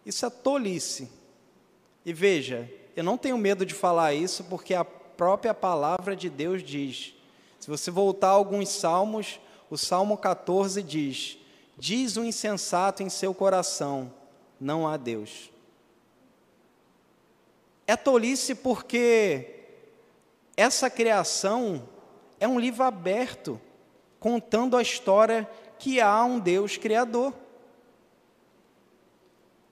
isso 0.05 0.25
é 0.25 0.31
tolice. 0.31 1.11
E 2.05 2.12
veja, 2.12 2.71
eu 2.95 3.02
não 3.02 3.19
tenho 3.19 3.37
medo 3.37 3.66
de 3.66 3.75
falar 3.75 4.14
isso 4.14 4.45
porque 4.45 4.75
a 4.75 4.85
própria 4.85 5.52
palavra 5.52 6.14
de 6.14 6.31
Deus 6.31 6.62
diz. 6.62 7.14
Se 7.59 7.69
você 7.69 7.90
voltar 7.90 8.28
a 8.28 8.35
alguns 8.35 8.69
salmos, 8.69 9.40
o 9.69 9.76
Salmo 9.76 10.16
14 10.16 10.81
diz: 10.85 11.37
Diz 11.76 12.16
o 12.16 12.23
insensato 12.23 13.02
em 13.02 13.09
seu 13.09 13.35
coração: 13.35 14.12
Não 14.61 14.87
há 14.87 14.97
Deus. 14.97 15.50
É 17.88 17.97
tolice 17.97 18.55
porque 18.55 19.64
essa 20.57 20.88
criação 20.88 21.88
é 22.38 22.47
um 22.47 22.61
livro 22.61 22.85
aberto, 22.85 23.61
contando 24.26 24.76
a 24.76 24.83
história 24.83 25.49
que 25.78 26.00
há 26.00 26.25
um 26.25 26.40
Deus 26.40 26.76
criador. 26.76 27.33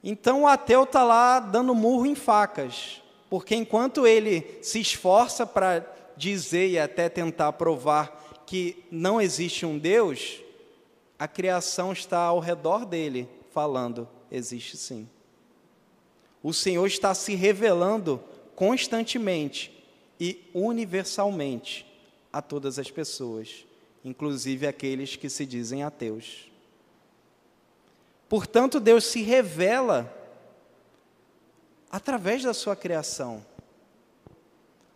Então 0.01 0.43
o 0.43 0.47
ateu 0.47 0.85
está 0.85 1.03
lá 1.03 1.41
dando 1.41 1.75
murro 1.75 2.07
em 2.07 2.15
facas, 2.15 3.03
porque 3.29 3.57
enquanto 3.57 4.07
ele 4.07 4.61
se 4.63 4.81
esforça 4.81 5.45
para 5.45 5.85
dizer 6.17 6.69
e 6.69 6.79
até 6.79 7.09
tentar 7.09 7.55
provar 7.55 8.45
que 8.47 8.85
não 8.93 9.21
existe 9.21 9.67
um 9.67 9.77
Deus, 9.77 10.41
a 11.19 11.27
criação 11.27 11.93
está 11.93 12.21
ao 12.21 12.39
redor 12.39 12.87
dele 12.87 13.29
falando: 13.51 14.09
existe 14.31 14.77
sim. 14.77 15.11
O 16.41 16.53
Senhor 16.53 16.87
está 16.87 17.13
se 17.13 17.35
revelando 17.35 18.23
constantemente 18.55 19.85
e 20.21 20.49
universalmente 20.55 21.85
a 22.33 22.41
todas 22.41 22.79
as 22.79 22.89
pessoas, 22.89 23.67
inclusive 24.05 24.67
aqueles 24.67 25.17
que 25.17 25.31
se 25.31 25.47
dizem 25.47 25.83
ateus. 25.83 26.51
Portanto, 28.29 28.79
Deus 28.79 29.05
se 29.05 29.23
revela 29.23 30.13
através 31.91 32.43
da 32.43 32.53
sua 32.53 32.77
criação 32.77 33.45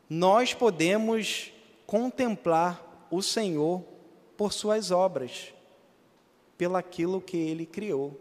nós 0.09 0.55
podemos 0.55 1.53
contemplar 1.87 3.07
o 3.11 3.23
Senhor 3.23 3.85
por 4.37 4.53
suas 4.53 4.91
obras, 4.91 5.53
pelaquilo 6.57 7.21
que 7.21 7.37
ele 7.37 7.67
criou. 7.67 8.19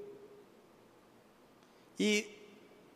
E, 1.97 2.27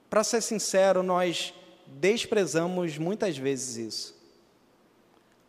para 0.09 0.23
ser 0.23 0.41
sincero, 0.41 1.01
nós 1.01 1.53
desprezamos 1.87 2.97
muitas 2.97 3.37
vezes 3.37 3.77
isso. 3.77 4.21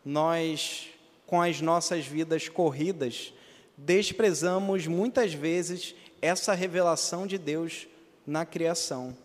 Nós, 0.05 0.89
com 1.33 1.41
as 1.41 1.61
nossas 1.61 2.05
vidas 2.05 2.47
corridas, 2.47 3.33
desprezamos 3.75 4.85
muitas 4.85 5.33
vezes 5.33 5.95
essa 6.21 6.53
revelação 6.53 7.25
de 7.25 7.39
Deus 7.39 7.87
na 8.23 8.45
criação, 8.45 9.17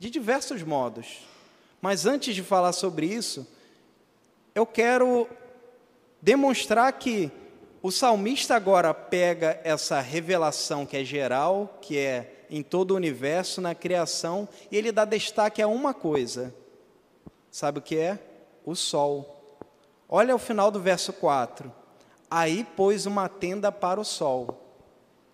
de 0.00 0.10
diversos 0.10 0.64
modos. 0.64 1.28
Mas 1.80 2.06
antes 2.06 2.34
de 2.34 2.42
falar 2.42 2.72
sobre 2.72 3.06
isso, 3.06 3.46
eu 4.52 4.66
quero 4.66 5.28
demonstrar 6.20 6.92
que 6.94 7.30
o 7.80 7.92
salmista 7.92 8.56
agora 8.56 8.92
pega 8.92 9.60
essa 9.62 10.00
revelação 10.00 10.84
que 10.84 10.96
é 10.96 11.04
geral, 11.04 11.78
que 11.80 11.96
é 11.96 12.46
em 12.50 12.64
todo 12.64 12.90
o 12.90 12.96
universo, 12.96 13.60
na 13.60 13.76
criação, 13.76 14.48
e 14.72 14.76
ele 14.76 14.90
dá 14.90 15.04
destaque 15.04 15.62
a 15.62 15.68
uma 15.68 15.94
coisa. 15.94 16.52
Sabe 17.48 17.78
o 17.78 17.82
que 17.82 17.96
é? 17.96 18.18
O 18.66 18.74
sol. 18.74 19.33
Olha 20.08 20.34
o 20.34 20.38
final 20.38 20.70
do 20.70 20.80
verso 20.80 21.12
4. 21.12 21.72
Aí 22.30 22.64
pôs 22.64 23.06
uma 23.06 23.28
tenda 23.28 23.70
para 23.70 24.00
o 24.00 24.04
sol. 24.04 24.60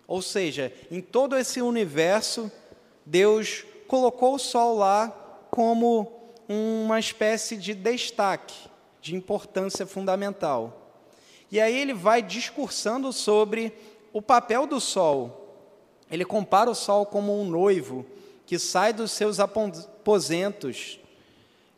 Ou 0.07 0.21
seja, 0.21 0.73
em 0.89 1.01
todo 1.01 1.37
esse 1.37 1.61
universo, 1.61 2.51
Deus 3.05 3.65
colocou 3.87 4.35
o 4.35 4.39
sol 4.39 4.77
lá 4.77 5.09
como 5.49 6.11
uma 6.47 6.99
espécie 6.99 7.55
de 7.57 7.73
destaque, 7.73 8.69
de 9.01 9.15
importância 9.15 9.85
fundamental. 9.85 10.81
E 11.51 11.59
aí 11.59 11.77
ele 11.77 11.93
vai 11.93 12.21
discursando 12.21 13.11
sobre 13.11 13.73
o 14.13 14.21
papel 14.21 14.65
do 14.65 14.79
sol. 14.79 15.55
Ele 16.09 16.25
compara 16.25 16.69
o 16.69 16.75
sol 16.75 17.05
como 17.05 17.39
um 17.39 17.45
noivo 17.45 18.05
que 18.45 18.59
sai 18.59 18.91
dos 18.91 19.11
seus 19.11 19.39
aposentos. 19.39 20.99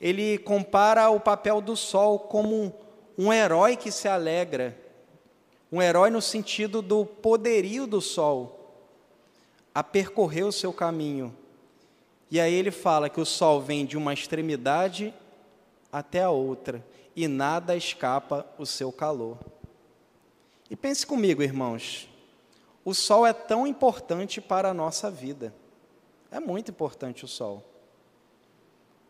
Ele 0.02 0.38
compara 0.40 1.10
o 1.10 1.20
papel 1.20 1.62
do 1.62 1.76
sol 1.76 2.18
como 2.20 2.74
um, 3.18 3.32
herói 3.32 3.76
que 3.76 3.92
se 3.92 4.08
alegra, 4.08 4.78
um 5.72 5.82
herói 5.82 6.10
no 6.10 6.22
sentido 6.22 6.82
do 6.82 7.06
poderio 7.06 7.88
do 7.88 8.02
sol 8.02 8.60
a 9.74 9.84
percorrer 9.84 10.44
o 10.44 10.52
seu 10.52 10.72
caminho 10.72 11.36
e 12.34 12.40
aí 12.40 12.52
ele 12.52 12.72
fala 12.72 13.12
que 13.12 13.22
o 13.22 13.26
sol 13.28 13.62
vem 13.62 13.86
de 13.86 13.96
uma 13.96 14.12
extremidade 14.12 15.14
até 15.92 16.24
a 16.24 16.32
outra 16.32 16.84
e 17.16 17.28
nada 17.28 17.76
escapa 17.76 18.44
o 18.58 18.66
seu 18.66 18.92
calor. 18.92 19.38
E 20.68 20.76
pense 20.76 21.06
comigo, 21.06 21.44
irmãos, 21.44 22.10
o 22.84 22.92
sol 22.92 23.24
é 23.24 23.34
tão 23.34 23.68
importante 23.68 24.42
para 24.42 24.70
a 24.70 24.74
nossa 24.74 25.12
vida. 25.12 25.54
É 26.32 26.40
muito 26.40 26.72
importante 26.72 27.24
o 27.24 27.28
sol. 27.28 27.64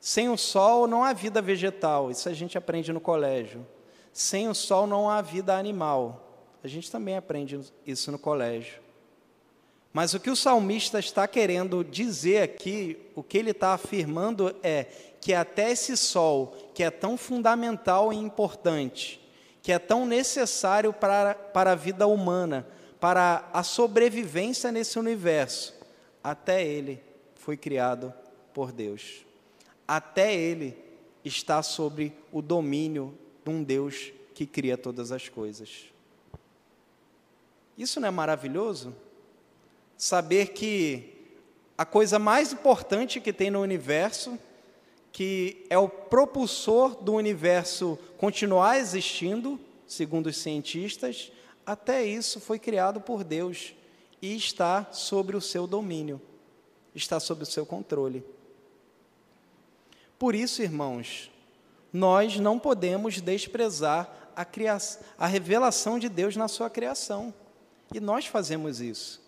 Sem 0.01 0.27
o 0.27 0.37
sol 0.37 0.85
não 0.85 1.01
há 1.01 1.13
vida 1.13 1.41
vegetal, 1.41 2.11
isso 2.11 2.27
a 2.27 2.33
gente 2.33 2.57
aprende 2.57 2.91
no 2.91 2.99
colégio. 2.99 3.65
Sem 4.13 4.47
o 4.47 4.53
sol 4.53 4.85
não 4.85 5.09
há 5.09 5.21
vida 5.21 5.57
animal. 5.57 6.47
A 6.63 6.67
gente 6.67 6.89
também 6.91 7.17
aprende 7.17 7.59
isso 7.85 8.11
no 8.11 8.19
colégio. 8.19 8.81
Mas 9.91 10.13
o 10.13 10.19
que 10.19 10.29
o 10.29 10.35
salmista 10.35 10.99
está 10.99 11.27
querendo 11.27 11.83
dizer 11.83 12.43
aqui, 12.43 12.97
o 13.15 13.21
que 13.21 13.37
ele 13.37 13.51
está 13.51 13.73
afirmando 13.73 14.55
é 14.63 14.85
que 15.19 15.33
até 15.33 15.71
esse 15.71 15.97
sol, 15.97 16.55
que 16.73 16.83
é 16.83 16.89
tão 16.89 17.17
fundamental 17.17 18.13
e 18.13 18.17
importante, 18.17 19.19
que 19.61 19.71
é 19.71 19.79
tão 19.79 20.05
necessário 20.05 20.93
para, 20.93 21.35
para 21.35 21.71
a 21.71 21.75
vida 21.75 22.07
humana, 22.07 22.67
para 22.99 23.49
a 23.53 23.63
sobrevivência 23.63 24.71
nesse 24.71 24.97
universo, 24.97 25.75
até 26.23 26.65
ele 26.65 27.01
foi 27.35 27.57
criado 27.57 28.13
por 28.53 28.71
Deus. 28.71 29.25
Até 29.87 30.33
ele 30.33 30.77
está 31.23 31.61
sobre 31.61 32.13
o 32.31 32.41
domínio 32.41 33.17
de 33.43 33.49
um 33.49 33.63
Deus 33.63 34.11
que 34.33 34.45
cria 34.45 34.77
todas 34.77 35.11
as 35.11 35.29
coisas. 35.29 35.85
Isso 37.77 37.99
não 37.99 38.07
é 38.07 38.11
maravilhoso? 38.11 38.93
saber 40.03 40.47
que 40.47 41.13
a 41.77 41.85
coisa 41.85 42.19
mais 42.19 42.51
importante 42.51 43.21
que 43.21 43.31
tem 43.31 43.49
no 43.49 43.61
universo, 43.61 44.37
que 45.13 45.65
é 45.69 45.77
o 45.77 45.87
propulsor 45.87 47.01
do 47.01 47.13
universo 47.13 47.97
continuar 48.17 48.77
existindo, 48.77 49.59
segundo 49.87 50.27
os 50.27 50.37
cientistas, 50.37 51.31
até 51.65 52.03
isso 52.05 52.41
foi 52.41 52.59
criado 52.59 52.99
por 52.99 53.23
Deus 53.23 53.73
e 54.21 54.35
está 54.35 54.87
sobre 54.91 55.37
o 55.37 55.41
seu 55.41 55.65
domínio, 55.65 56.21
está 56.93 57.17
sob 57.19 57.43
o 57.43 57.45
seu 57.45 57.65
controle. 57.65 58.23
Por 60.19 60.35
isso, 60.35 60.61
irmãos, 60.61 61.31
nós 61.93 62.39
não 62.39 62.57
podemos 62.57 63.21
desprezar 63.21 64.11
a, 64.35 64.43
criação, 64.43 65.01
a 65.17 65.27
revelação 65.27 65.99
de 65.99 66.09
Deus 66.09 66.35
na 66.35 66.47
sua 66.47 66.67
criação. 66.67 67.31
E 67.93 67.99
nós 67.99 68.25
fazemos 68.25 68.81
isso. 68.81 69.21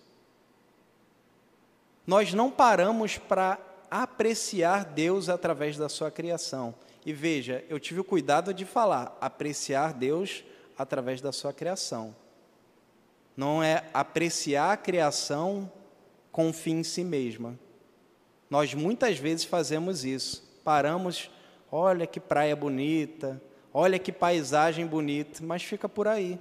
Nós 2.07 2.33
não 2.33 2.49
paramos 2.49 3.19
para 3.19 3.59
apreciar 3.89 4.83
Deus 4.83 5.29
através 5.29 5.77
da 5.77 5.87
sua 5.87 6.09
criação. 6.09 6.73
E 7.05 7.13
veja, 7.13 7.63
eu 7.69 7.79
tive 7.79 7.99
o 7.99 8.03
cuidado 8.03 8.51
de 8.51 8.65
falar, 8.65 9.15
apreciar 9.21 9.93
Deus 9.93 10.43
através 10.75 11.21
da 11.21 11.31
sua 11.31 11.53
criação. 11.53 12.15
Não 13.37 13.61
é 13.61 13.85
apreciar 13.93 14.71
a 14.71 14.77
criação 14.77 15.71
com 16.31 16.51
fim 16.51 16.79
em 16.79 16.83
si 16.83 17.03
mesma. 17.03 17.57
Nós 18.49 18.73
muitas 18.73 19.19
vezes 19.19 19.45
fazemos 19.45 20.03
isso. 20.03 20.43
Paramos, 20.63 21.29
olha 21.71 22.07
que 22.07 22.19
praia 22.19 22.55
bonita, 22.55 23.41
olha 23.73 23.99
que 23.99 24.11
paisagem 24.11 24.85
bonita, 24.85 25.43
mas 25.43 25.63
fica 25.63 25.87
por 25.89 26.07
aí. 26.07 26.39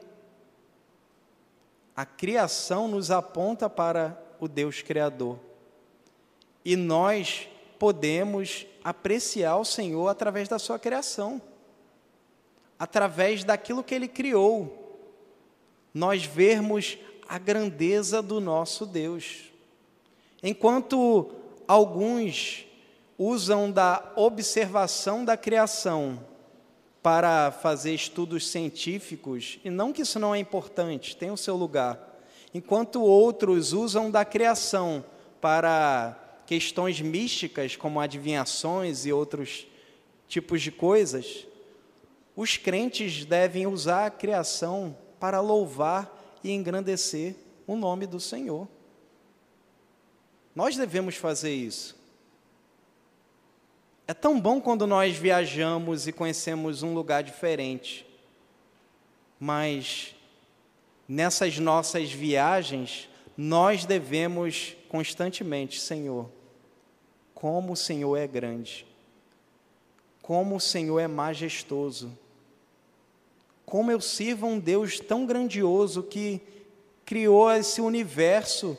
A 1.97 2.05
criação 2.05 2.89
nos 2.89 3.11
aponta 3.11 3.71
para 3.71 4.21
o 4.41 4.49
Deus 4.49 4.83
Criador. 4.83 5.39
E 6.65 6.77
nós 6.77 7.49
podemos 7.79 8.67
apreciar 8.83 9.57
o 9.57 9.65
Senhor 9.65 10.09
através 10.09 10.49
da 10.49 10.59
sua 10.59 10.79
criação, 10.79 11.41
através 12.79 13.45
daquilo 13.45 13.85
que 13.85 13.95
ele 13.95 14.09
criou. 14.09 14.81
Nós 15.93 16.25
vermos 16.25 16.99
a 17.29 17.39
grandeza 17.39 18.21
do 18.21 18.41
nosso 18.41 18.87
Deus. 18.87 19.53
Enquanto 20.43 21.31
alguns 21.67 22.67
usam 23.19 23.71
da 23.71 24.13
observação 24.17 25.25
da 25.25 25.37
criação 25.37 26.21
para 27.03 27.53
fazer 27.53 27.95
estudos 27.95 28.49
científicos, 28.49 29.59
e 29.65 29.71
não 29.71 29.93
que 29.93 30.03
isso 30.03 30.19
não 30.19 30.35
é 30.35 30.39
importante, 30.39 31.17
tem 31.17 31.31
o 31.31 31.37
seu 31.37 31.55
lugar, 31.55 32.19
enquanto 32.53 33.03
outros 33.03 33.73
usam 33.73 34.11
da 34.11 34.25
criação 34.25 35.05
para 35.41 36.19
questões 36.47 37.01
místicas, 37.01 37.77
como 37.77 38.01
adivinhações 38.01 39.05
e 39.05 39.13
outros 39.13 39.67
tipos 40.27 40.63
de 40.63 40.73
coisas, 40.73 41.47
os 42.35 42.57
crentes 42.57 43.25
devem 43.25 43.67
usar 43.67 44.07
a 44.07 44.11
criação 44.11 44.97
para 45.21 45.41
louvar 45.41 46.39
e 46.43 46.51
engrandecer 46.51 47.37
o 47.67 47.77
nome 47.77 48.07
do 48.07 48.19
Senhor. 48.19 48.69
Nós 50.55 50.77
devemos 50.77 51.17
fazer 51.17 51.55
isso. 51.55 51.97
É 54.07 54.13
tão 54.13 54.39
bom 54.39 54.61
quando 54.61 54.87
nós 54.87 55.17
viajamos 55.17 56.07
e 56.07 56.13
conhecemos 56.13 56.83
um 56.83 56.93
lugar 56.93 57.23
diferente, 57.23 58.07
mas 59.41 60.15
nessas 61.09 61.59
nossas 61.59 62.13
viagens, 62.13 63.09
nós 63.37 63.85
devemos 63.85 64.77
constantemente, 64.89 65.81
Senhor, 65.81 66.31
como 67.35 67.73
o 67.73 67.77
Senhor 67.77 68.17
é 68.17 68.27
grande, 68.27 68.87
como 70.23 70.57
o 70.57 70.61
Senhor 70.61 70.99
é 71.01 71.09
majestoso, 71.09 72.17
como 73.67 73.91
eu 73.91 74.01
sirvo 74.01 74.47
um 74.47 74.59
Deus 74.59 75.01
tão 75.01 75.27
grandioso 75.27 76.03
que 76.03 76.41
criou 77.05 77.51
esse 77.51 77.81
universo 77.81 78.77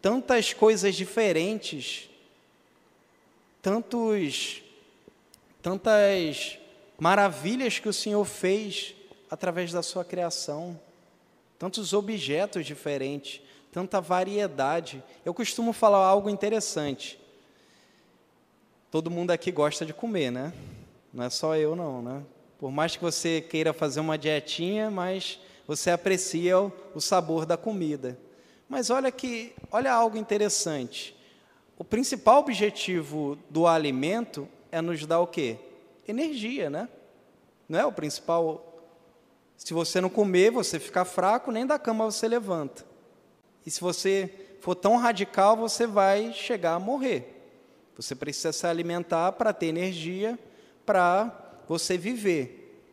tantas 0.00 0.52
coisas 0.52 0.94
diferentes, 0.94 2.08
tantos, 3.60 4.62
tantas 5.62 6.58
maravilhas 6.98 7.78
que 7.78 7.88
o 7.88 7.92
Senhor 7.92 8.24
fez 8.24 8.94
através 9.30 9.72
da 9.72 9.82
sua 9.82 10.04
criação, 10.04 10.78
tantos 11.58 11.92
objetos 11.92 12.64
diferentes, 12.64 13.40
tanta 13.72 14.00
variedade. 14.00 15.02
Eu 15.24 15.34
costumo 15.34 15.72
falar 15.72 16.04
algo 16.06 16.30
interessante. 16.30 17.20
Todo 18.90 19.10
mundo 19.10 19.30
aqui 19.30 19.52
gosta 19.52 19.84
de 19.84 19.92
comer, 19.92 20.30
né? 20.30 20.52
Não 21.12 21.24
é 21.24 21.30
só 21.30 21.56
eu 21.56 21.76
não, 21.76 22.00
né? 22.00 22.22
Por 22.58 22.70
mais 22.70 22.96
que 22.96 23.02
você 23.02 23.40
queira 23.40 23.72
fazer 23.72 24.00
uma 24.00 24.18
dietinha, 24.18 24.90
mas 24.90 25.38
você 25.66 25.90
aprecia 25.90 26.58
o 26.58 27.00
sabor 27.00 27.44
da 27.44 27.56
comida. 27.56 28.18
Mas 28.68 28.90
olha 28.90 29.12
que, 29.12 29.52
olha 29.70 29.92
algo 29.92 30.16
interessante. 30.16 31.14
O 31.76 31.84
principal 31.84 32.40
objetivo 32.40 33.38
do 33.48 33.66
alimento 33.66 34.48
é 34.70 34.80
nos 34.80 35.04
dar 35.06 35.20
o 35.20 35.26
quê? 35.26 35.56
Energia, 36.06 36.68
né? 36.70 36.88
Não 37.68 37.78
é 37.78 37.84
o 37.84 37.92
principal. 37.92 38.64
Se 39.56 39.74
você 39.74 40.00
não 40.00 40.08
comer, 40.08 40.50
você 40.50 40.78
fica 40.78 41.04
fraco, 41.04 41.50
nem 41.50 41.66
da 41.66 41.78
cama 41.78 42.04
você 42.04 42.26
levanta. 42.28 42.84
E 43.66 43.70
se 43.70 43.80
você 43.80 44.32
for 44.60 44.74
tão 44.74 44.96
radical, 44.96 45.56
você 45.56 45.86
vai 45.86 46.32
chegar 46.32 46.74
a 46.74 46.80
morrer. 46.80 47.34
Você 47.96 48.14
precisa 48.14 48.52
se 48.52 48.66
alimentar 48.66 49.32
para 49.32 49.52
ter 49.52 49.66
energia, 49.66 50.38
para 50.86 51.60
você 51.68 51.98
viver. 51.98 52.86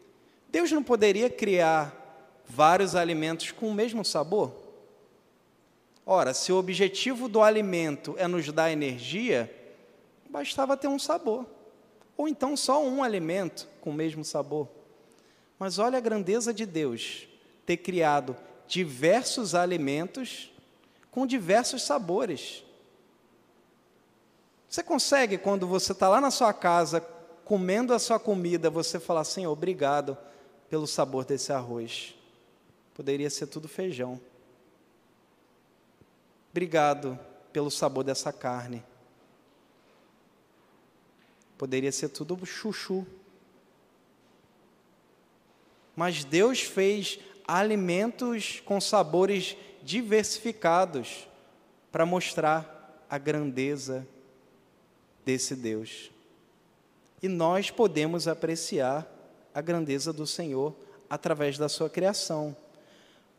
Deus 0.49 0.71
não 0.71 0.83
poderia 0.83 1.29
criar 1.29 1.93
vários 2.47 2.95
alimentos 2.95 3.51
com 3.51 3.67
o 3.69 3.73
mesmo 3.73 4.03
sabor? 4.03 4.51
Ora, 6.05 6.33
se 6.33 6.51
o 6.51 6.57
objetivo 6.57 7.27
do 7.27 7.41
alimento 7.41 8.15
é 8.17 8.27
nos 8.27 8.51
dar 8.51 8.71
energia, 8.71 9.51
bastava 10.29 10.77
ter 10.77 10.87
um 10.87 10.99
sabor. 10.99 11.45
Ou 12.17 12.27
então 12.27 12.55
só 12.55 12.83
um 12.83 13.03
alimento 13.03 13.67
com 13.81 13.89
o 13.89 13.93
mesmo 13.93 14.23
sabor. 14.23 14.67
Mas 15.59 15.79
olha 15.79 15.97
a 15.97 16.01
grandeza 16.01 16.53
de 16.53 16.65
Deus 16.65 17.27
ter 17.65 17.77
criado 17.77 18.35
diversos 18.67 19.55
alimentos 19.55 20.51
com 21.11 21.25
diversos 21.25 21.83
sabores. 21.83 22.63
Você 24.69 24.83
consegue, 24.83 25.37
quando 25.37 25.67
você 25.67 25.93
está 25.93 26.09
lá 26.09 26.19
na 26.19 26.31
sua 26.31 26.51
casa, 26.53 26.99
comendo 27.45 27.93
a 27.93 27.99
sua 27.99 28.19
comida, 28.19 28.69
você 28.69 28.99
falar 28.99 29.21
assim: 29.21 29.45
obrigado 29.45 30.17
pelo 30.69 30.87
sabor 30.87 31.23
desse 31.23 31.53
arroz. 31.53 32.15
Poderia 32.93 33.29
ser 33.29 33.47
tudo 33.47 33.67
feijão. 33.67 34.19
Obrigado 36.51 37.17
pelo 37.53 37.69
sabor 37.69 38.03
dessa 38.03 38.33
carne. 38.33 38.83
Poderia 41.57 41.91
ser 41.91 42.09
tudo 42.09 42.45
chuchu. 42.45 43.05
Mas 45.95 46.23
Deus 46.23 46.61
fez 46.61 47.19
alimentos 47.47 48.61
com 48.65 48.81
sabores 48.81 49.55
diversificados 49.81 51.27
para 51.91 52.05
mostrar 52.05 53.05
a 53.09 53.17
grandeza 53.17 54.05
desse 55.23 55.55
Deus. 55.55 56.11
E 57.21 57.27
nós 57.27 57.71
podemos 57.71 58.27
apreciar 58.27 59.07
a 59.53 59.61
grandeza 59.61 60.11
do 60.11 60.27
Senhor 60.27 60.75
através 61.09 61.57
da 61.57 61.69
sua 61.69 61.89
criação. 61.89 62.55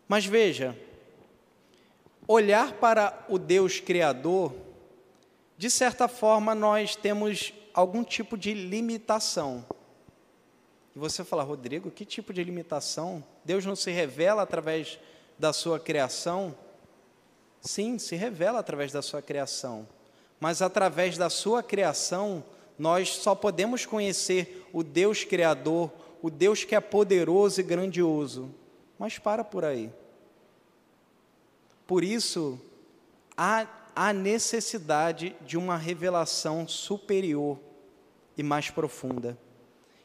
Mas 0.09 0.25
veja, 0.25 0.77
olhar 2.27 2.73
para 2.75 3.27
o 3.29 3.39
Deus 3.39 3.81
Criador, 3.81 4.55
de 5.59 5.71
certa 5.71 6.09
forma, 6.09 6.55
nós 6.55 6.97
temos 6.97 7.53
algum 7.77 8.03
tipo 8.03 8.39
de 8.39 8.55
limitação. 8.55 9.65
E 10.95 10.99
você 10.99 11.23
fala, 11.23 11.43
Rodrigo, 11.43 11.91
que 11.91 12.07
tipo 12.07 12.33
de 12.33 12.43
limitação? 12.43 13.23
Deus 13.45 13.67
não 13.67 13.77
se 13.77 13.91
revela 13.91 14.41
através 14.41 14.99
da 15.39 15.53
sua 15.53 15.79
criação? 15.79 16.57
Sim, 17.61 17.99
se 17.99 18.17
revela 18.17 18.61
através 18.61 18.91
da 18.93 19.03
sua 19.03 19.21
criação. 19.21 19.87
Mas 20.41 20.63
através 20.63 21.19
da 21.19 21.29
sua 21.29 21.63
criação, 21.63 22.43
nós 22.79 23.11
só 23.11 23.35
podemos 23.35 23.85
conhecer 23.85 24.67
o 24.73 24.83
Deus 24.83 25.23
Criador, 25.23 25.93
o 26.23 26.31
Deus 26.31 26.65
que 26.65 26.75
é 26.75 26.81
poderoso 26.81 27.61
e 27.61 27.65
grandioso. 27.65 28.51
Mas 28.99 29.19
para 29.19 29.45
por 29.45 29.67
aí. 29.67 29.93
Por 31.87 32.03
isso, 32.03 32.59
há, 33.37 33.67
há 33.97 34.13
necessidade 34.13 35.35
de 35.41 35.57
uma 35.57 35.77
revelação 35.77 36.69
superior 36.69 37.59
e 38.37 38.43
mais 38.43 38.71
profunda. 38.71 39.37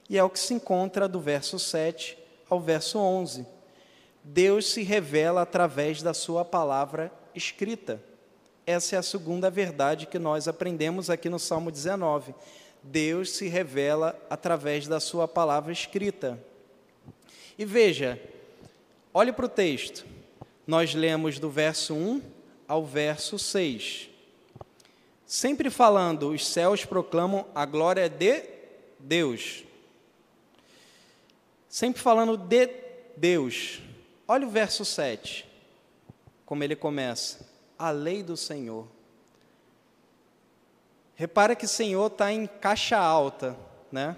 E 0.09 0.17
é 0.17 0.23
o 0.23 0.29
que 0.29 0.39
se 0.39 0.53
encontra 0.53 1.07
do 1.07 1.19
verso 1.19 1.59
7 1.59 2.17
ao 2.49 2.59
verso 2.59 2.97
11. 2.97 3.45
Deus 4.23 4.71
se 4.71 4.81
revela 4.81 5.41
através 5.41 6.01
da 6.01 6.13
sua 6.13 6.45
palavra 6.45 7.11
escrita. 7.35 8.01
Essa 8.65 8.95
é 8.95 8.99
a 8.99 9.03
segunda 9.03 9.49
verdade 9.49 10.07
que 10.07 10.17
nós 10.17 10.47
aprendemos 10.47 11.09
aqui 11.09 11.29
no 11.29 11.37
Salmo 11.37 11.69
19. 11.69 12.33
Deus 12.81 13.31
se 13.31 13.47
revela 13.47 14.19
através 14.29 14.87
da 14.87 14.99
sua 14.99 15.27
palavra 15.27 15.73
escrita. 15.73 16.41
E 17.57 17.65
veja, 17.65 18.19
olhe 19.13 19.33
para 19.33 19.45
o 19.45 19.49
texto 19.49 20.05
nós 20.65 20.93
lemos 20.93 21.39
do 21.39 21.49
verso 21.49 21.93
1 21.93 22.21
ao 22.71 22.85
verso 22.85 23.37
6. 23.37 24.07
Sempre 25.25 25.69
falando, 25.69 26.29
os 26.29 26.47
céus 26.47 26.85
proclamam 26.85 27.45
a 27.53 27.65
glória 27.65 28.07
de 28.07 28.45
Deus. 28.97 29.65
Sempre 31.67 32.01
falando 32.01 32.37
de 32.37 32.69
Deus. 33.17 33.81
Olha 34.25 34.47
o 34.47 34.49
verso 34.49 34.85
7, 34.85 35.45
como 36.45 36.63
ele 36.63 36.77
começa: 36.77 37.45
a 37.77 37.91
lei 37.91 38.23
do 38.23 38.37
Senhor. 38.37 38.87
Repara 41.13 41.57
que 41.57 41.67
Senhor 41.67 42.07
está 42.07 42.31
em 42.31 42.47
caixa 42.47 42.97
alta, 42.97 43.53
né? 43.91 44.15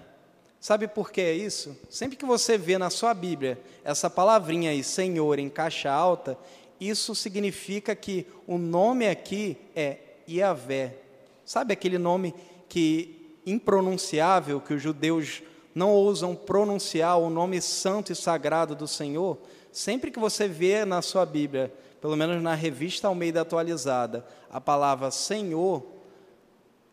Sabe 0.59 0.87
por 0.87 1.11
que 1.11 1.21
é 1.21 1.33
isso? 1.33 1.75
Sempre 1.89 2.15
que 2.15 2.23
você 2.23 2.55
vê 2.55 2.77
na 2.77 2.91
sua 2.91 3.15
Bíblia 3.15 3.59
essa 3.83 4.11
palavrinha 4.11 4.69
aí, 4.69 4.83
Senhor, 4.83 5.39
em 5.39 5.49
caixa 5.49 5.91
alta, 5.91 6.37
isso 6.79 7.15
significa 7.15 7.95
que 7.95 8.25
o 8.47 8.57
nome 8.57 9.07
aqui 9.07 9.57
é 9.75 9.97
Iavé. 10.27 10.97
Sabe 11.45 11.73
aquele 11.73 11.97
nome 11.97 12.33
que 12.69 13.37
impronunciável 13.45 14.61
que 14.61 14.73
os 14.73 14.81
judeus 14.81 15.41
não 15.75 15.91
ousam 15.91 16.35
pronunciar 16.35 17.19
o 17.19 17.29
nome 17.29 17.61
santo 17.61 18.11
e 18.11 18.15
sagrado 18.15 18.75
do 18.75 18.87
Senhor? 18.87 19.37
Sempre 19.71 20.11
que 20.11 20.19
você 20.19 20.47
vê 20.47 20.85
na 20.85 21.01
sua 21.01 21.25
Bíblia, 21.25 21.73
pelo 21.99 22.15
menos 22.15 22.41
na 22.41 22.53
revista 22.53 23.07
Almeida 23.07 23.41
atualizada, 23.41 24.25
a 24.49 24.61
palavra 24.61 25.09
Senhor 25.09 25.83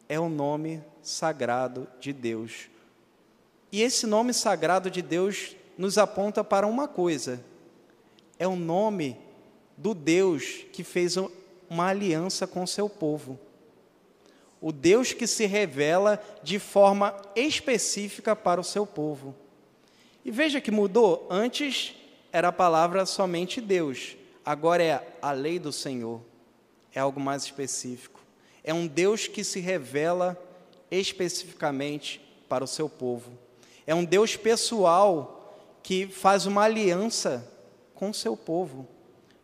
é 0.08 0.18
o 0.18 0.28
nome 0.28 0.82
sagrado 1.02 1.86
de 2.00 2.12
Deus. 2.12 2.68
E 3.72 3.82
esse 3.82 4.06
nome 4.06 4.32
sagrado 4.32 4.90
de 4.90 5.02
Deus 5.02 5.54
nos 5.78 5.98
aponta 5.98 6.42
para 6.42 6.66
uma 6.66 6.88
coisa: 6.88 7.44
é 8.38 8.46
o 8.46 8.56
nome 8.56 9.16
do 9.80 9.94
Deus 9.94 10.66
que 10.72 10.84
fez 10.84 11.16
uma 11.68 11.86
aliança 11.86 12.46
com 12.46 12.66
seu 12.66 12.86
povo. 12.88 13.40
O 14.60 14.72
Deus 14.72 15.14
que 15.14 15.26
se 15.26 15.46
revela 15.46 16.22
de 16.42 16.58
forma 16.58 17.16
específica 17.34 18.36
para 18.36 18.60
o 18.60 18.64
seu 18.64 18.86
povo. 18.86 19.34
E 20.22 20.30
veja 20.30 20.60
que 20.60 20.70
mudou. 20.70 21.26
Antes 21.30 21.94
era 22.30 22.48
a 22.48 22.52
palavra 22.52 23.06
somente 23.06 23.58
Deus, 23.58 24.16
agora 24.44 24.82
é 24.82 25.16
a 25.22 25.32
lei 25.32 25.58
do 25.58 25.72
Senhor. 25.72 26.20
É 26.94 27.00
algo 27.00 27.18
mais 27.18 27.44
específico. 27.44 28.20
É 28.62 28.74
um 28.74 28.86
Deus 28.86 29.28
que 29.28 29.42
se 29.42 29.60
revela 29.60 30.36
especificamente 30.90 32.20
para 32.50 32.62
o 32.62 32.68
seu 32.68 32.88
povo. 32.88 33.32
É 33.86 33.94
um 33.94 34.04
Deus 34.04 34.36
pessoal 34.36 35.56
que 35.82 36.06
faz 36.06 36.44
uma 36.44 36.64
aliança 36.64 37.50
com 37.94 38.10
o 38.10 38.14
seu 38.14 38.36
povo. 38.36 38.86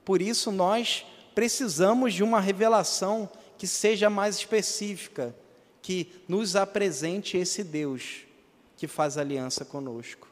Por 0.07 0.23
isso, 0.23 0.53
nós 0.53 1.05
precisamos 1.35 2.15
de 2.15 2.23
uma 2.23 2.41
revelação 2.41 3.29
que 3.59 3.67
seja 3.67 4.09
mais 4.09 4.37
específica, 4.37 5.35
que 5.83 6.13
nos 6.29 6.55
apresente 6.55 7.37
esse 7.37 7.65
Deus 7.65 8.21
que 8.77 8.87
faz 8.87 9.19
aliança 9.19 9.65
conosco. 9.65 10.29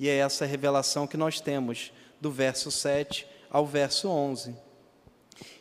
E 0.00 0.08
é 0.08 0.16
essa 0.16 0.44
revelação 0.44 1.06
que 1.06 1.16
nós 1.16 1.40
temos 1.40 1.92
do 2.20 2.28
verso 2.28 2.72
7 2.72 3.24
ao 3.48 3.64
verso 3.64 4.08
11. 4.08 4.52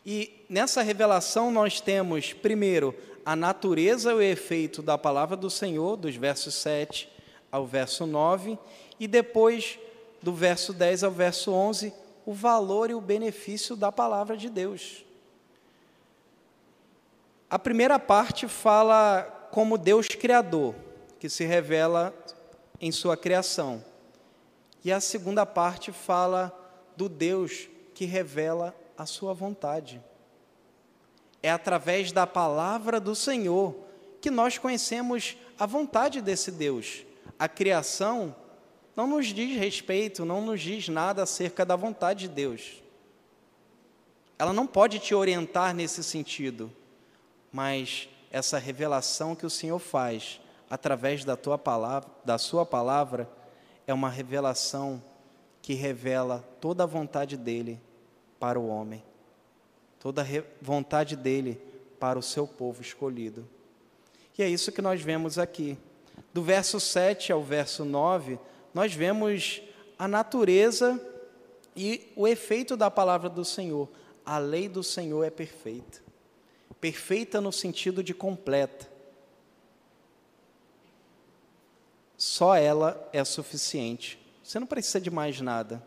E 0.04 0.44
nessa 0.50 0.82
revelação 0.82 1.52
nós 1.52 1.80
temos, 1.80 2.34
primeiro, 2.34 2.96
a 3.24 3.36
natureza 3.36 4.10
e 4.10 4.16
o 4.16 4.22
efeito 4.22 4.82
da 4.82 4.98
palavra 4.98 5.38
do 5.38 5.50
Senhor, 5.52 5.96
dos 5.96 6.16
versos 6.16 6.56
7 6.56 7.08
ao 7.52 7.68
verso 7.68 8.08
9, 8.08 8.58
e 9.00 9.08
depois, 9.08 9.78
do 10.24 10.34
verso 10.34 10.74
10 10.74 11.04
ao 11.04 11.12
verso 11.12 11.52
11, 11.52 11.94
o 12.26 12.34
valor 12.34 12.90
e 12.90 12.94
o 12.94 13.02
benefício 13.02 13.76
da 13.76 13.92
palavra 13.92 14.38
de 14.38 14.50
Deus. 14.50 15.06
A 17.50 17.60
primeira 17.60 18.00
parte 18.00 18.48
fala 18.48 19.50
como 19.52 19.78
Deus 19.78 20.08
Criador, 20.08 20.74
que 21.20 21.30
se 21.30 21.44
revela 21.44 22.14
em 22.80 22.92
sua 22.92 23.18
criação. 23.18 23.84
E 24.84 24.92
a 24.92 25.00
segunda 25.00 25.46
parte 25.46 25.92
fala 25.92 26.58
do 26.96 27.10
Deus 27.10 27.68
que 27.94 28.06
revela 28.06 28.76
a 28.98 29.06
sua 29.06 29.34
vontade. 29.34 30.02
É 31.44 31.52
através 31.52 32.12
da 32.12 32.26
palavra 32.26 33.00
do 33.00 33.16
Senhor 33.16 33.76
que 34.22 34.32
nós 34.32 34.58
conhecemos 34.58 35.36
a 35.60 35.66
vontade 35.66 36.22
desse 36.22 36.52
Deus. 36.52 37.04
A 37.38 37.48
criação 37.48 38.36
não 38.96 39.08
nos 39.08 39.28
diz 39.28 39.58
respeito, 39.58 40.26
não 40.26 40.42
nos 40.46 40.62
diz 40.62 40.88
nada 40.90 41.24
acerca 41.24 41.66
da 41.66 41.76
vontade 41.76 42.28
de 42.28 42.34
Deus. 42.34 42.82
Ela 44.38 44.54
não 44.54 44.66
pode 44.66 45.00
te 45.00 45.14
orientar 45.14 45.74
nesse 45.74 46.04
sentido, 46.04 46.72
mas 47.52 48.10
essa 48.32 48.58
revelação 48.58 49.36
que 49.36 49.46
o 49.46 49.50
Senhor 49.50 49.80
faz 49.80 50.42
através 50.70 51.24
da 51.24 51.36
tua 51.36 51.58
palavra, 51.58 52.10
da 52.26 52.38
sua 52.38 52.66
palavra, 52.66 53.30
é 53.86 53.94
uma 53.94 54.10
revelação 54.10 55.02
que 55.62 55.74
revela 55.74 56.44
toda 56.60 56.84
a 56.84 56.88
vontade 56.88 57.38
dele 57.38 57.80
para 58.40 58.60
o 58.60 58.68
homem, 58.68 59.04
toda 60.00 60.24
a 60.24 60.26
vontade 60.62 61.16
dele 61.16 61.62
para 62.00 62.18
o 62.18 62.24
seu 62.24 62.48
povo 62.48 62.82
escolhido. 62.82 63.48
E 64.38 64.42
é 64.42 64.50
isso 64.50 64.72
que 64.72 64.82
nós 64.82 65.02
vemos 65.02 65.38
aqui. 65.38 65.78
Do 66.34 66.42
verso 66.42 66.80
7 66.80 67.32
ao 67.32 67.44
verso 67.44 67.86
9, 67.86 68.40
nós 68.74 68.94
vemos 68.94 69.62
a 69.98 70.08
natureza 70.08 71.00
e 71.76 72.12
o 72.16 72.28
efeito 72.28 72.76
da 72.76 72.90
palavra 72.90 73.30
do 73.30 73.46
Senhor. 73.46 73.90
A 74.26 74.38
lei 74.38 74.68
do 74.68 74.84
Senhor 74.84 75.24
é 75.24 75.30
perfeita. 75.30 76.02
Perfeita 76.80 77.40
no 77.40 77.52
sentido 77.52 78.04
de 78.04 78.14
completa. 78.14 78.90
Só 82.18 82.56
ela 82.56 83.10
é 83.14 83.24
suficiente. 83.24 84.20
Você 84.44 84.60
não 84.60 84.68
precisa 84.68 85.00
de 85.00 85.12
mais 85.12 85.40
nada. 85.40 85.84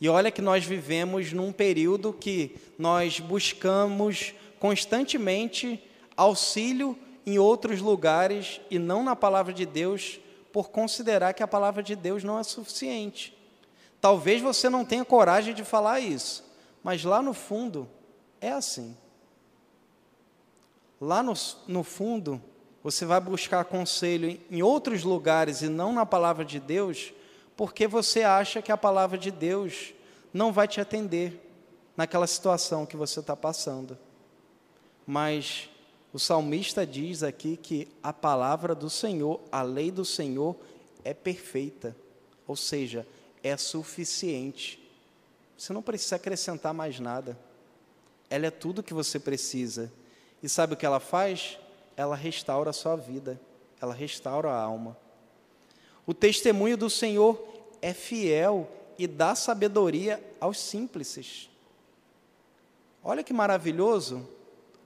E 0.00 0.08
olha 0.08 0.32
que 0.32 0.42
nós 0.42 0.64
vivemos 0.64 1.32
num 1.32 1.52
período 1.52 2.12
que 2.12 2.56
nós 2.76 3.20
buscamos 3.20 4.34
constantemente 4.58 5.80
auxílio 6.16 6.98
em 7.24 7.38
outros 7.38 7.80
lugares 7.80 8.60
e 8.68 8.78
não 8.78 9.04
na 9.04 9.14
palavra 9.14 9.52
de 9.52 9.64
Deus 9.64 10.18
por 10.52 10.70
considerar 10.70 11.32
que 11.32 11.42
a 11.42 11.48
palavra 11.48 11.82
de 11.82 11.96
Deus 11.96 12.22
não 12.22 12.38
é 12.38 12.42
suficiente. 12.42 13.36
Talvez 14.00 14.42
você 14.42 14.68
não 14.68 14.84
tenha 14.84 15.04
coragem 15.04 15.54
de 15.54 15.64
falar 15.64 16.00
isso, 16.00 16.44
mas 16.82 17.04
lá 17.04 17.22
no 17.22 17.32
fundo 17.32 17.88
é 18.40 18.52
assim. 18.52 18.96
Lá 21.00 21.22
no, 21.22 21.32
no 21.66 21.82
fundo, 21.82 22.40
você 22.82 23.04
vai 23.04 23.20
buscar 23.20 23.64
conselho 23.64 24.40
em 24.50 24.62
outros 24.62 25.04
lugares 25.04 25.62
e 25.62 25.68
não 25.68 25.92
na 25.92 26.04
palavra 26.04 26.44
de 26.44 26.60
Deus, 26.60 27.12
porque 27.56 27.86
você 27.86 28.22
acha 28.22 28.60
que 28.60 28.72
a 28.72 28.76
palavra 28.76 29.16
de 29.16 29.30
Deus 29.30 29.94
não 30.32 30.52
vai 30.52 30.66
te 30.66 30.80
atender 30.80 31.40
naquela 31.96 32.26
situação 32.26 32.86
que 32.86 32.96
você 32.96 33.20
está 33.20 33.36
passando. 33.36 33.96
Mas 35.06 35.68
o 36.12 36.18
salmista 36.18 36.86
diz 36.86 37.22
aqui 37.22 37.56
que 37.56 37.88
a 38.02 38.12
palavra 38.12 38.74
do 38.74 38.90
Senhor, 38.90 39.40
a 39.50 39.62
lei 39.62 39.90
do 39.90 40.04
Senhor 40.04 40.54
é 41.02 41.14
perfeita, 41.14 41.96
ou 42.46 42.54
seja, 42.54 43.06
é 43.42 43.56
suficiente. 43.56 44.78
Você 45.56 45.72
não 45.72 45.80
precisa 45.80 46.16
acrescentar 46.16 46.74
mais 46.74 47.00
nada. 47.00 47.38
Ela 48.28 48.46
é 48.46 48.50
tudo 48.50 48.82
que 48.82 48.92
você 48.92 49.18
precisa. 49.18 49.90
E 50.42 50.48
sabe 50.48 50.74
o 50.74 50.76
que 50.76 50.84
ela 50.84 51.00
faz? 51.00 51.58
Ela 51.96 52.16
restaura 52.16 52.70
a 52.70 52.74
sua 52.74 52.96
vida, 52.96 53.40
ela 53.80 53.94
restaura 53.94 54.50
a 54.50 54.60
alma. 54.60 54.96
O 56.06 56.12
testemunho 56.12 56.76
do 56.76 56.90
Senhor 56.90 57.42
é 57.80 57.94
fiel 57.94 58.68
e 58.98 59.06
dá 59.06 59.34
sabedoria 59.34 60.22
aos 60.40 60.58
simples. 60.58 61.48
Olha 63.02 63.22
que 63.22 63.32
maravilhoso 63.32 64.28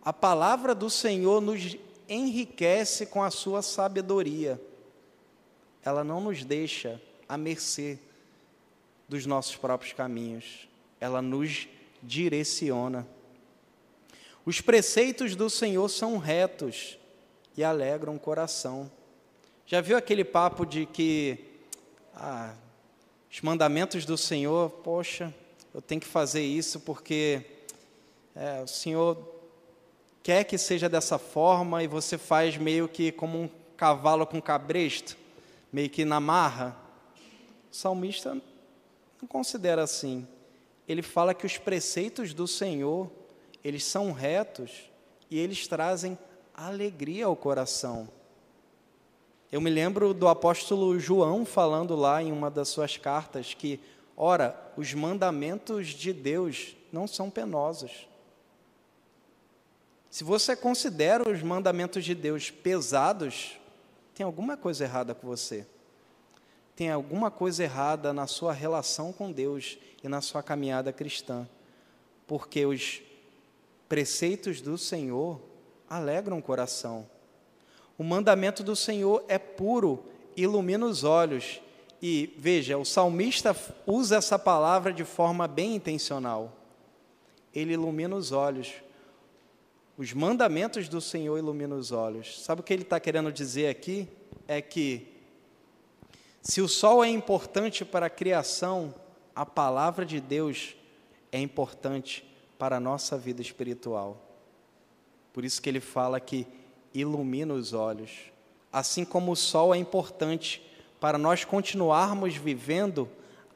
a 0.06 0.12
palavra 0.12 0.72
do 0.72 0.88
Senhor 0.88 1.40
nos 1.40 1.76
enriquece 2.08 3.06
com 3.06 3.24
a 3.24 3.30
sua 3.32 3.60
sabedoria. 3.60 4.60
Ela 5.82 6.04
não 6.04 6.20
nos 6.20 6.44
deixa 6.44 7.02
à 7.28 7.36
mercê 7.36 7.98
dos 9.08 9.26
nossos 9.26 9.56
próprios 9.56 9.92
caminhos. 9.92 10.68
Ela 11.00 11.20
nos 11.20 11.66
direciona. 12.00 13.04
Os 14.44 14.60
preceitos 14.60 15.34
do 15.34 15.50
Senhor 15.50 15.88
são 15.88 16.18
retos 16.18 16.96
e 17.56 17.64
alegram 17.64 18.14
o 18.14 18.20
coração. 18.20 18.88
Já 19.66 19.80
viu 19.80 19.96
aquele 19.96 20.24
papo 20.24 20.64
de 20.64 20.86
que 20.86 21.36
ah, 22.14 22.54
os 23.28 23.40
mandamentos 23.40 24.04
do 24.04 24.16
Senhor, 24.16 24.70
poxa, 24.70 25.34
eu 25.74 25.82
tenho 25.82 26.00
que 26.00 26.06
fazer 26.06 26.44
isso 26.44 26.78
porque 26.78 27.44
é, 28.36 28.62
o 28.62 28.68
Senhor 28.68 29.34
quer 30.26 30.42
que 30.42 30.58
seja 30.58 30.88
dessa 30.88 31.18
forma 31.18 31.84
e 31.84 31.86
você 31.86 32.18
faz 32.18 32.56
meio 32.56 32.88
que 32.88 33.12
como 33.12 33.42
um 33.42 33.48
cavalo 33.76 34.26
com 34.26 34.42
cabresto, 34.42 35.16
meio 35.72 35.88
que 35.88 36.04
na 36.04 36.18
marra. 36.18 36.76
O 37.70 37.76
salmista 37.76 38.34
não 39.22 39.28
considera 39.28 39.84
assim. 39.84 40.26
Ele 40.88 41.00
fala 41.00 41.32
que 41.32 41.46
os 41.46 41.58
preceitos 41.58 42.34
do 42.34 42.48
Senhor, 42.48 43.08
eles 43.62 43.84
são 43.84 44.10
retos 44.10 44.90
e 45.30 45.38
eles 45.38 45.68
trazem 45.68 46.18
alegria 46.52 47.26
ao 47.26 47.36
coração. 47.36 48.08
Eu 49.52 49.60
me 49.60 49.70
lembro 49.70 50.12
do 50.12 50.26
apóstolo 50.26 50.98
João 50.98 51.44
falando 51.44 51.94
lá 51.94 52.20
em 52.20 52.32
uma 52.32 52.50
das 52.50 52.66
suas 52.66 52.96
cartas 52.96 53.54
que, 53.54 53.78
ora, 54.16 54.72
os 54.76 54.92
mandamentos 54.92 55.90
de 55.90 56.12
Deus 56.12 56.74
não 56.92 57.06
são 57.06 57.30
penosos. 57.30 58.08
Se 60.16 60.24
você 60.24 60.56
considera 60.56 61.30
os 61.30 61.42
mandamentos 61.42 62.02
de 62.02 62.14
Deus 62.14 62.50
pesados, 62.50 63.60
tem 64.14 64.24
alguma 64.24 64.56
coisa 64.56 64.84
errada 64.84 65.14
com 65.14 65.26
você. 65.26 65.66
Tem 66.74 66.90
alguma 66.90 67.30
coisa 67.30 67.62
errada 67.62 68.14
na 68.14 68.26
sua 68.26 68.54
relação 68.54 69.12
com 69.12 69.30
Deus 69.30 69.76
e 70.02 70.08
na 70.08 70.22
sua 70.22 70.42
caminhada 70.42 70.90
cristã. 70.90 71.46
Porque 72.26 72.64
os 72.64 73.02
preceitos 73.90 74.62
do 74.62 74.78
Senhor 74.78 75.38
alegram 75.86 76.38
o 76.38 76.42
coração. 76.42 77.06
O 77.98 78.02
mandamento 78.02 78.62
do 78.62 78.74
Senhor 78.74 79.22
é 79.28 79.38
puro, 79.38 80.02
ilumina 80.34 80.86
os 80.86 81.04
olhos. 81.04 81.60
E 82.00 82.34
veja, 82.38 82.78
o 82.78 82.86
salmista 82.86 83.54
usa 83.86 84.16
essa 84.16 84.38
palavra 84.38 84.94
de 84.94 85.04
forma 85.04 85.46
bem 85.46 85.74
intencional. 85.74 86.56
Ele 87.54 87.74
ilumina 87.74 88.16
os 88.16 88.32
olhos 88.32 88.85
os 89.98 90.12
mandamentos 90.12 90.88
do 90.88 91.00
Senhor 91.00 91.38
iluminam 91.38 91.78
os 91.78 91.90
olhos. 91.90 92.42
Sabe 92.42 92.60
o 92.60 92.64
que 92.64 92.72
ele 92.72 92.82
está 92.82 93.00
querendo 93.00 93.32
dizer 93.32 93.68
aqui? 93.68 94.06
É 94.46 94.60
que 94.60 95.08
se 96.42 96.60
o 96.60 96.68
sol 96.68 97.02
é 97.02 97.08
importante 97.08 97.84
para 97.84 98.06
a 98.06 98.10
criação, 98.10 98.94
a 99.34 99.46
palavra 99.46 100.04
de 100.04 100.20
Deus 100.20 100.76
é 101.32 101.40
importante 101.40 102.24
para 102.58 102.76
a 102.76 102.80
nossa 102.80 103.16
vida 103.16 103.40
espiritual. 103.40 104.22
Por 105.32 105.44
isso 105.44 105.60
que 105.60 105.68
ele 105.68 105.80
fala 105.80 106.20
que 106.20 106.46
ilumina 106.94 107.54
os 107.54 107.72
olhos. 107.72 108.10
Assim 108.72 109.04
como 109.04 109.32
o 109.32 109.36
sol 109.36 109.74
é 109.74 109.78
importante 109.78 110.62
para 111.00 111.18
nós 111.18 111.44
continuarmos 111.44 112.36
vivendo 112.36 113.08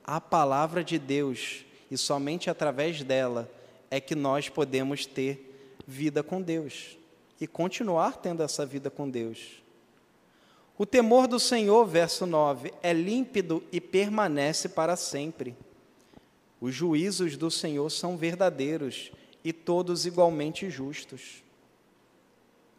a 0.04 0.20
palavra 0.20 0.82
de 0.82 0.98
Deus, 0.98 1.64
e 1.90 1.96
somente 1.96 2.48
através 2.48 3.02
dela 3.02 3.50
é 3.90 4.00
que 4.00 4.14
nós 4.14 4.48
podemos 4.48 5.06
ter 5.06 5.49
vida 5.90 6.22
com 6.22 6.40
Deus 6.40 6.96
e 7.40 7.46
continuar 7.48 8.18
tendo 8.18 8.42
essa 8.44 8.64
vida 8.64 8.88
com 8.88 9.10
Deus. 9.10 9.60
O 10.78 10.86
temor 10.86 11.26
do 11.26 11.40
Senhor, 11.40 11.84
verso 11.84 12.24
9, 12.24 12.72
é 12.80 12.92
límpido 12.92 13.62
e 13.72 13.80
permanece 13.80 14.68
para 14.68 14.94
sempre. 14.96 15.56
Os 16.60 16.74
juízos 16.74 17.36
do 17.36 17.50
Senhor 17.50 17.90
são 17.90 18.16
verdadeiros 18.16 19.10
e 19.42 19.52
todos 19.52 20.06
igualmente 20.06 20.70
justos. 20.70 21.42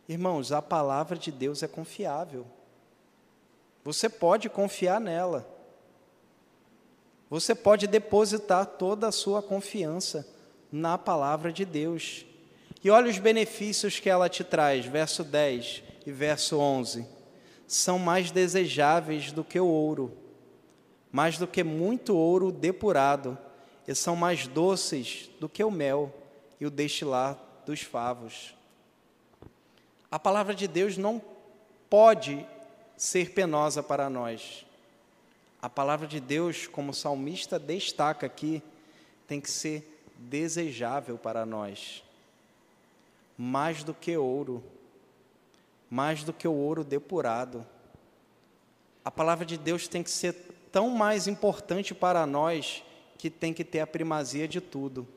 Irmãos, 0.08 0.52
a 0.52 0.62
palavra 0.62 1.18
de 1.18 1.32
Deus 1.32 1.62
é 1.62 1.68
confiável. 1.68 2.46
Você 3.84 4.08
pode 4.08 4.50
confiar 4.50 5.02
nela. 5.02 5.48
Você 7.30 7.54
pode 7.54 7.88
depositar 7.88 8.66
toda 8.66 9.08
a 9.08 9.12
sua 9.12 9.42
confiança 9.42 10.28
na 10.72 10.98
palavra 10.98 11.52
de 11.52 11.66
Deus. 11.66 12.26
E 12.84 12.90
olha 12.90 13.12
os 13.12 13.20
benefícios 13.20 14.00
que 14.00 14.10
ela 14.10 14.28
te 14.28 14.44
traz, 14.44 14.86
verso 14.86 15.24
10 15.24 15.84
e 16.06 16.12
verso 16.12 16.58
11. 16.58 17.06
São 17.68 18.00
mais 18.00 18.32
desejáveis 18.32 19.32
do 19.32 19.44
que 19.44 19.60
o 19.60 19.68
ouro, 19.68 20.18
mais 21.12 21.38
do 21.38 21.46
que 21.46 21.64
muito 21.64 22.18
ouro 22.18 22.52
depurado, 22.52 23.38
e 23.88 23.94
são 23.94 24.16
mais 24.16 24.48
doces 24.48 25.30
do 25.40 25.48
que 25.48 25.64
o 25.64 25.70
mel 25.70 26.12
e 26.60 26.66
o 26.66 26.72
destilar 26.72 27.38
dos 27.68 27.82
favos. 27.82 28.56
A 30.10 30.18
palavra 30.18 30.56
de 30.56 30.68
Deus 30.68 30.98
não 30.98 31.22
pode 31.88 32.46
ser 32.98 33.32
penosa 33.32 33.84
para 33.84 34.10
nós. 34.10 34.66
A 35.62 35.70
palavra 35.70 36.08
de 36.08 36.20
Deus, 36.20 36.66
como 36.66 36.90
o 36.90 36.96
salmista 36.96 37.60
destaca 37.60 38.26
aqui, 38.26 38.62
tem 39.28 39.40
que 39.40 39.52
ser 39.52 40.04
desejável 40.18 41.18
para 41.18 41.46
nós 41.46 42.04
mais 43.38 43.84
do 43.84 43.94
que 43.94 44.16
ouro, 44.18 44.64
mais 45.90 46.24
do 46.24 46.32
que 46.32 46.48
o 46.48 46.54
ouro 46.54 46.84
depurado. 46.84 47.66
A 49.04 49.12
palavra 49.12 49.46
de 49.46 49.58
Deus 49.58 49.88
tem 49.88 50.04
que 50.04 50.12
ser 50.12 50.34
tão 50.72 50.90
mais 50.90 51.28
importante 51.28 51.94
para 51.94 52.26
nós 52.26 52.84
que 53.18 53.30
tem 53.30 53.54
que 53.54 53.64
ter 53.64 53.80
a 53.80 53.88
primazia 53.88 54.48
de 54.48 54.62
tudo. 54.62 55.08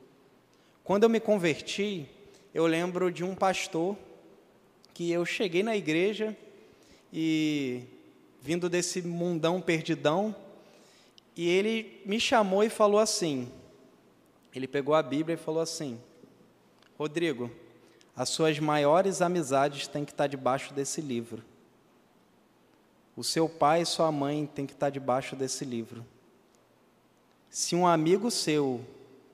Quando 0.83 1.05
eu 1.05 1.09
me 1.09 1.21
converti, 1.21 2.07
eu 2.53 2.67
lembro 2.67 3.11
de 3.11 3.25
um 3.25 3.35
pastor 3.35 3.97
que 4.93 5.11
eu 5.11 5.25
cheguei 5.25 5.63
na 5.63 5.77
igreja 5.77 6.37
e 7.13 7.83
vindo 8.41 8.69
desse 8.69 9.01
mundão 9.01 9.61
perdidão, 9.61 10.37
e 11.37 11.49
ele 11.49 12.03
me 12.05 12.21
chamou 12.21 12.63
e 12.63 12.69
falou 12.69 13.01
assim: 13.01 13.51
ele 14.55 14.69
pegou 14.69 14.95
a 14.95 15.03
Bíblia 15.03 15.35
e 15.35 15.39
falou 15.39 15.63
assim: 15.63 15.99
Rodrigo, 16.99 17.51
as 18.17 18.29
suas 18.29 18.59
maiores 18.61 19.21
amizades 19.21 19.89
têm 19.89 20.05
que 20.05 20.13
estar 20.13 20.27
debaixo 20.29 20.73
desse 20.73 21.01
livro. 21.01 21.43
O 23.17 23.25
seu 23.25 23.49
pai 23.49 23.83
e 23.83 23.87
sua 23.87 24.11
mãe 24.13 24.47
têm 24.47 24.67
que 24.67 24.73
estar 24.73 24.91
debaixo 24.91 25.35
desse 25.35 25.65
livro. 25.65 26.05
Se 27.51 27.75
um 27.75 27.87
amigo 27.87 28.31
seu, 28.31 28.81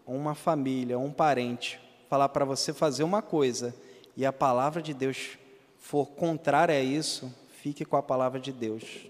ou 0.07 0.17
uma 0.17 0.35
família, 0.35 0.99
ou 0.99 1.05
um 1.05 1.13
parente, 1.13 1.81
falar 2.09 2.29
para 2.31 2.45
você 2.45 2.73
fazer 2.73 3.03
uma 3.03 3.23
coisa 3.23 3.75
e 4.17 4.25
a 4.25 4.33
palavra 4.33 4.83
de 4.83 4.95
Deus 4.95 5.39
for 5.79 6.07
contrária 6.09 6.75
a 6.75 6.83
isso, 6.83 7.35
fique 7.63 7.85
com 7.85 7.97
a 7.97 8.03
palavra 8.03 8.41
de 8.41 8.53
Deus. 8.53 9.07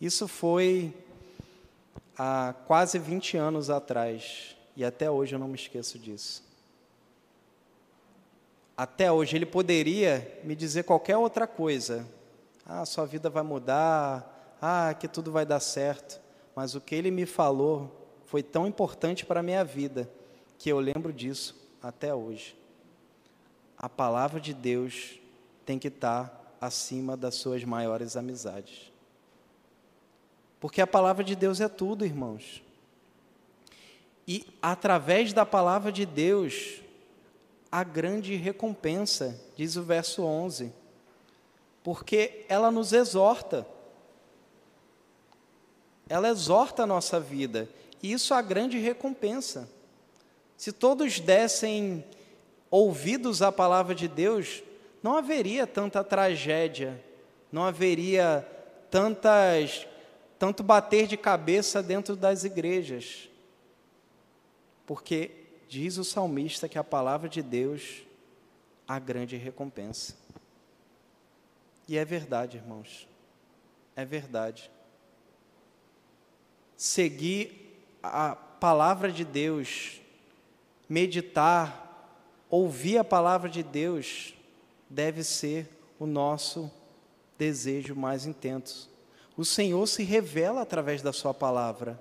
Isso 0.00 0.28
foi 0.28 0.94
há 2.16 2.54
quase 2.66 2.98
20 2.98 3.36
anos 3.36 3.70
atrás 3.70 4.54
e 4.76 4.84
até 4.84 5.10
hoje 5.10 5.34
eu 5.34 5.38
não 5.38 5.48
me 5.48 5.54
esqueço 5.54 5.98
disso 5.98 6.45
até 8.76 9.10
hoje, 9.10 9.36
ele 9.36 9.46
poderia 9.46 10.38
me 10.44 10.54
dizer 10.54 10.82
qualquer 10.82 11.16
outra 11.16 11.46
coisa. 11.46 12.06
Ah, 12.64 12.84
sua 12.84 13.06
vida 13.06 13.30
vai 13.30 13.42
mudar, 13.42 14.56
ah, 14.60 14.92
que 14.92 15.08
tudo 15.08 15.32
vai 15.32 15.46
dar 15.46 15.60
certo. 15.60 16.20
Mas 16.54 16.74
o 16.74 16.80
que 16.80 16.94
ele 16.94 17.10
me 17.10 17.24
falou 17.24 18.06
foi 18.26 18.42
tão 18.42 18.66
importante 18.66 19.24
para 19.24 19.40
a 19.40 19.42
minha 19.42 19.64
vida 19.64 20.10
que 20.58 20.68
eu 20.68 20.78
lembro 20.78 21.12
disso 21.12 21.56
até 21.82 22.14
hoje. 22.14 22.54
A 23.78 23.88
palavra 23.88 24.40
de 24.40 24.52
Deus 24.52 25.18
tem 25.64 25.78
que 25.78 25.88
estar 25.88 26.56
acima 26.60 27.16
das 27.16 27.34
suas 27.36 27.64
maiores 27.64 28.16
amizades. 28.16 28.92
Porque 30.60 30.80
a 30.80 30.86
palavra 30.86 31.24
de 31.24 31.34
Deus 31.34 31.60
é 31.60 31.68
tudo, 31.68 32.04
irmãos. 32.04 32.62
E 34.26 34.46
através 34.60 35.32
da 35.32 35.46
palavra 35.46 35.92
de 35.92 36.04
Deus, 36.04 36.80
a 37.70 37.82
grande 37.84 38.34
recompensa, 38.36 39.38
diz 39.56 39.76
o 39.76 39.82
verso 39.82 40.22
11, 40.22 40.72
porque 41.82 42.44
ela 42.48 42.70
nos 42.70 42.92
exorta, 42.92 43.66
ela 46.08 46.28
exorta 46.28 46.84
a 46.84 46.86
nossa 46.86 47.18
vida, 47.18 47.68
e 48.02 48.12
isso 48.12 48.32
é 48.34 48.36
a 48.36 48.42
grande 48.42 48.78
recompensa. 48.78 49.68
Se 50.56 50.72
todos 50.72 51.20
dessem 51.20 52.04
ouvidos 52.70 53.42
à 53.42 53.52
palavra 53.52 53.94
de 53.94 54.08
Deus, 54.08 54.62
não 55.02 55.16
haveria 55.16 55.66
tanta 55.66 56.02
tragédia, 56.02 57.02
não 57.52 57.64
haveria 57.64 58.46
tantas, 58.90 59.86
tanto 60.38 60.62
bater 60.62 61.06
de 61.06 61.16
cabeça 61.16 61.82
dentro 61.82 62.16
das 62.16 62.44
igrejas, 62.44 63.28
porque 64.84 65.45
diz 65.68 65.98
o 65.98 66.04
salmista 66.04 66.68
que 66.68 66.78
a 66.78 66.84
palavra 66.84 67.28
de 67.28 67.42
Deus 67.42 68.02
a 68.86 68.98
grande 68.98 69.36
recompensa. 69.36 70.14
E 71.88 71.96
é 71.96 72.04
verdade, 72.04 72.56
irmãos. 72.56 73.08
É 73.94 74.04
verdade. 74.04 74.70
Seguir 76.76 77.78
a 78.02 78.36
palavra 78.36 79.10
de 79.10 79.24
Deus, 79.24 80.00
meditar, 80.88 82.44
ouvir 82.48 82.98
a 82.98 83.04
palavra 83.04 83.48
de 83.48 83.62
Deus, 83.62 84.34
deve 84.88 85.24
ser 85.24 85.68
o 85.98 86.06
nosso 86.06 86.70
desejo 87.38 87.94
mais 87.96 88.26
intenso. 88.26 88.90
O 89.36 89.44
Senhor 89.44 89.86
se 89.86 90.02
revela 90.02 90.62
através 90.62 91.02
da 91.02 91.12
Sua 91.12 91.34
palavra. 91.34 92.00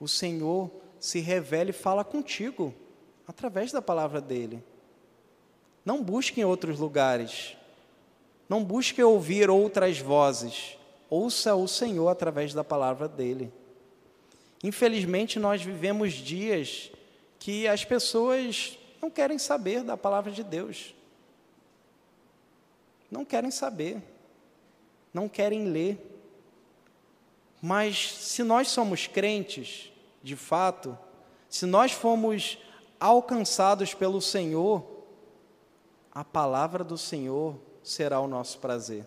O 0.00 0.08
Senhor 0.08 0.70
se 0.98 1.20
revela 1.20 1.70
e 1.70 1.74
fala 1.74 2.04
contigo 2.04 2.74
através 3.26 3.72
da 3.72 3.82
palavra 3.82 4.20
dele. 4.20 4.62
Não 5.84 6.02
busque 6.02 6.40
em 6.40 6.44
outros 6.44 6.78
lugares. 6.78 7.56
Não 8.48 8.64
busque 8.64 9.02
ouvir 9.02 9.50
outras 9.50 9.98
vozes. 9.98 10.78
Ouça 11.10 11.54
o 11.54 11.68
Senhor 11.68 12.08
através 12.08 12.54
da 12.54 12.64
palavra 12.64 13.08
dele. 13.08 13.52
Infelizmente, 14.62 15.38
nós 15.38 15.62
vivemos 15.62 16.12
dias 16.12 16.90
que 17.38 17.68
as 17.68 17.84
pessoas 17.84 18.78
não 19.00 19.10
querem 19.10 19.38
saber 19.38 19.82
da 19.82 19.96
palavra 19.96 20.32
de 20.32 20.42
Deus. 20.42 20.94
Não 23.10 23.24
querem 23.24 23.50
saber. 23.50 24.02
não 25.12 25.28
querem 25.28 25.66
ler. 25.68 25.96
Mas 27.62 28.12
se 28.14 28.42
nós 28.42 28.68
somos 28.68 29.06
crentes, 29.06 29.92
de 30.22 30.34
fato, 30.34 30.98
se 31.48 31.64
nós 31.66 31.92
fomos 31.92 32.58
alcançados 33.04 33.92
pelo 33.92 34.18
Senhor, 34.18 34.82
a 36.10 36.24
palavra 36.24 36.82
do 36.82 36.96
Senhor 36.96 37.54
será 37.82 38.18
o 38.18 38.26
nosso 38.26 38.58
prazer. 38.60 39.06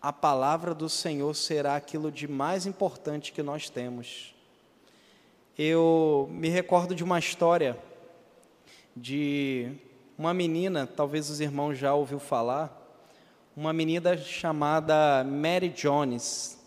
A 0.00 0.14
palavra 0.14 0.74
do 0.74 0.88
Senhor 0.88 1.34
será 1.34 1.76
aquilo 1.76 2.10
de 2.10 2.26
mais 2.26 2.64
importante 2.64 3.34
que 3.34 3.42
nós 3.42 3.68
temos. 3.68 4.34
Eu 5.58 6.26
me 6.30 6.48
recordo 6.48 6.94
de 6.94 7.04
uma 7.04 7.18
história 7.18 7.78
de 8.96 9.70
uma 10.16 10.32
menina, 10.32 10.86
talvez 10.86 11.28
os 11.28 11.40
irmãos 11.40 11.74
já 11.74 11.92
ouviu 11.92 12.18
falar, 12.18 12.74
uma 13.54 13.74
menina 13.74 14.16
chamada 14.16 15.22
Mary 15.22 15.68
Jones. 15.68 16.58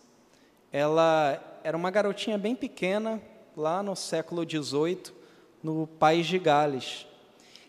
Ela 0.72 1.60
era 1.64 1.76
uma 1.76 1.90
garotinha 1.90 2.38
bem 2.38 2.56
pequena, 2.56 3.20
lá 3.58 3.82
no 3.82 3.96
século 3.96 4.44
XVIII, 4.48 5.21
no 5.64 5.88
país 5.88 6.28
de 6.28 6.40
Gales. 6.40 7.06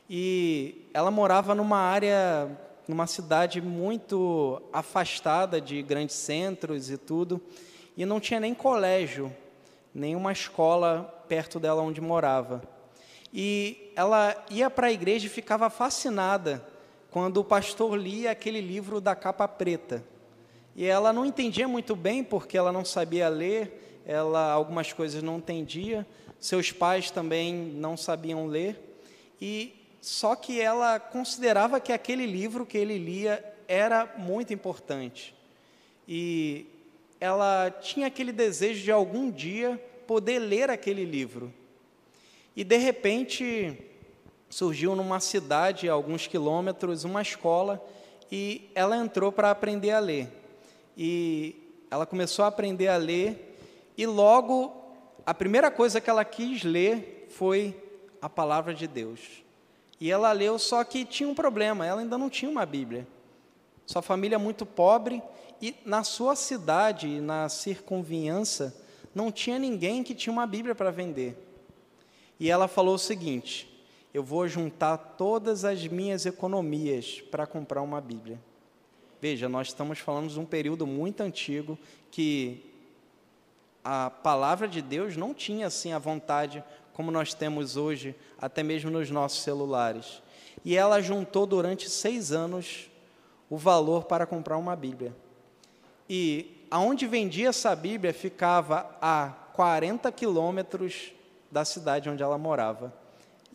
E 0.09 0.89
ela 0.93 1.11
morava 1.11 1.55
numa 1.55 1.79
área, 1.79 2.49
numa 2.87 3.07
cidade 3.07 3.61
muito 3.61 4.61
afastada 4.73 5.61
de 5.61 5.83
grandes 5.83 6.17
centros 6.17 6.91
e 6.91 6.97
tudo, 6.97 7.41
e 7.97 8.05
não 8.05 8.21
tinha 8.21 8.41
nem 8.41 8.55
colégio, 8.55 9.33
nenhuma 9.95 10.33
escola 10.33 11.25
perto 11.29 11.59
dela 11.59 11.83
onde 11.83 12.01
morava. 12.01 12.63
E 13.33 13.93
ela 13.97 14.37
ia 14.51 14.69
para 14.69 14.89
a 14.89 14.93
igreja 14.93 15.27
e 15.27 15.31
ficava 15.31 15.71
fascinada 15.71 16.63
quando 17.11 17.39
o 17.39 17.45
pastor 17.45 17.97
lia 17.97 18.31
aquele 18.31 18.61
livro 18.61 19.01
da 19.01 19.15
capa 19.15 19.47
preta. 19.49 20.05
E 20.75 20.87
ela 20.87 21.13
não 21.13 21.25
entendia 21.25 21.69
muito 21.69 21.95
bem 21.95 22.25
porque 22.25 22.57
ela 22.57 22.73
não 22.73 22.85
sabia 22.85 23.29
ler, 23.29 24.03
ela 24.07 24.51
algumas 24.51 24.93
coisas 24.93 25.23
não 25.23 25.37
entendia, 25.37 26.07
seus 26.43 26.73
pais 26.73 27.09
também 27.09 27.55
não 27.55 27.97
sabiam 27.97 28.49
ler. 28.49 28.77
E 29.41 29.73
só 30.01 30.35
que 30.35 30.61
ela 30.61 30.99
considerava 30.99 31.79
que 31.79 31.93
aquele 31.93 32.27
livro 32.27 32.67
que 32.67 32.77
ele 32.77 32.99
lia 32.99 33.43
era 33.69 34.13
muito 34.19 34.53
importante. 34.53 35.35
E 36.07 36.67
ela 37.21 37.71
tinha 37.71 38.09
aquele 38.09 38.33
desejo 38.33 38.83
de 38.83 38.91
algum 38.91 39.31
dia 39.31 39.81
poder 40.05 40.41
ler 40.41 40.69
aquele 40.69 41.05
livro. 41.05 41.55
E 42.57 42.65
de 42.65 42.77
repente 42.77 43.79
surgiu 44.51 44.97
numa 44.97 45.21
cidade, 45.21 45.89
a 45.89 45.93
alguns 45.93 46.27
quilômetros, 46.27 47.05
uma 47.05 47.23
escola 47.23 47.81
e 48.33 48.69
ela 48.75 48.97
entrou 48.97 49.31
para 49.31 49.53
aprender 49.53 49.93
a 49.93 50.01
ler. 50.01 50.29
E 50.99 51.55
ela 51.89 52.05
começou 52.05 52.45
a 52.45 52.49
aprender 52.49 52.89
a 52.89 52.97
ler 52.97 53.57
e 53.97 54.05
logo 54.07 54.82
a 55.25 55.33
primeira 55.33 55.71
coisa 55.71 56.01
que 56.01 56.11
ela 56.11 56.25
quis 56.25 56.63
ler 56.63 57.27
foi 57.31 57.77
a 58.21 58.29
palavra 58.29 58.75
de 58.75 58.87
Deus. 58.87 59.43
E 60.01 60.11
ela 60.11 60.33
leu, 60.33 60.59
só 60.59 60.83
que 60.83 61.05
tinha 61.05 61.29
um 61.29 61.35
problema, 61.35 61.87
ela 61.87 62.01
ainda 62.01 62.19
não 62.19 62.29
tinha 62.29 62.51
uma 62.51 62.67
Bíblia. 62.67 63.07
Sua 63.87 64.03
família 64.03 64.37
é 64.37 64.39
muito 64.39 64.67
pobre 64.67 65.23
e 65.61 65.77
na 65.85 66.03
sua 66.03 66.35
cidade, 66.35 67.21
na 67.21 67.49
circunviança, 67.49 68.77
não 69.15 69.31
tinha 69.31 69.59
ninguém 69.59 70.03
que 70.03 70.15
tinha 70.15 70.33
uma 70.33 70.47
Bíblia 70.47 70.75
para 70.75 70.91
vender. 70.91 71.37
E 72.41 72.51
ela 72.51 72.67
falou 72.67 72.97
o 72.97 72.99
seguinte: 72.99 73.73
eu 74.13 74.25
vou 74.25 74.49
juntar 74.49 74.97
todas 74.97 75.65
as 75.65 75.87
minhas 75.87 76.27
economias 76.27 77.21
para 77.31 77.47
comprar 77.47 77.83
uma 77.83 78.01
Bíblia. 78.01 78.41
Veja, 79.21 79.49
nós 79.49 79.69
estamos 79.69 80.01
falando 80.01 80.29
de 80.29 80.41
um 80.41 80.45
período 80.45 80.85
muito 80.85 81.21
antigo 81.21 81.79
que 82.11 82.72
a 83.85 84.11
palavra 84.11 84.69
de 84.69 84.81
Deus 84.81 85.17
não 85.17 85.35
tinha 85.35 85.67
assim 85.67 85.93
a 85.93 85.99
vontade 85.99 86.63
como 86.93 87.11
nós 87.11 87.35
temos 87.35 87.77
hoje, 87.77 88.15
até 88.41 88.63
mesmo 88.63 88.91
nos 88.91 89.11
nossos 89.11 89.43
celulares. 89.43 90.23
E 90.65 90.77
ela 90.77 91.01
juntou 91.01 91.47
durante 91.47 91.89
seis 91.89 92.33
anos 92.33 92.91
o 93.49 93.57
valor 93.57 94.05
para 94.05 94.27
comprar 94.27 94.57
uma 94.57 94.77
Bíblia. 94.77 95.15
E 96.09 96.67
aonde 96.71 97.07
vendia 97.07 97.49
essa 97.49 97.75
Bíblia 97.75 98.13
ficava 98.13 98.97
a 99.01 99.29
40 99.55 100.11
quilômetros 100.13 101.13
da 101.51 101.65
cidade 101.65 102.09
onde 102.09 102.23
ela 102.23 102.39
morava. 102.39 102.93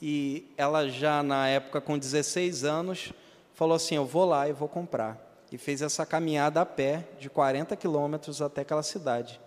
E 0.02 0.52
ela 0.58 0.88
já 0.88 1.24
na 1.24 1.48
época 1.48 1.82
com 1.82 1.98
16 1.98 2.64
anos 2.64 3.12
falou 3.54 3.76
assim: 3.76 3.96
"Eu 3.96 4.06
vou 4.06 4.26
lá 4.26 4.48
e 4.48 4.54
vou 4.54 4.68
comprar". 4.68 5.18
E 5.52 5.58
fez 5.58 5.82
essa 5.82 6.06
caminhada 6.06 6.62
a 6.62 6.66
pé 6.66 7.08
de 7.20 7.30
40 7.30 7.76
quilômetros 7.76 8.42
até 8.42 8.62
aquela 8.62 8.84
cidade. 8.84 9.40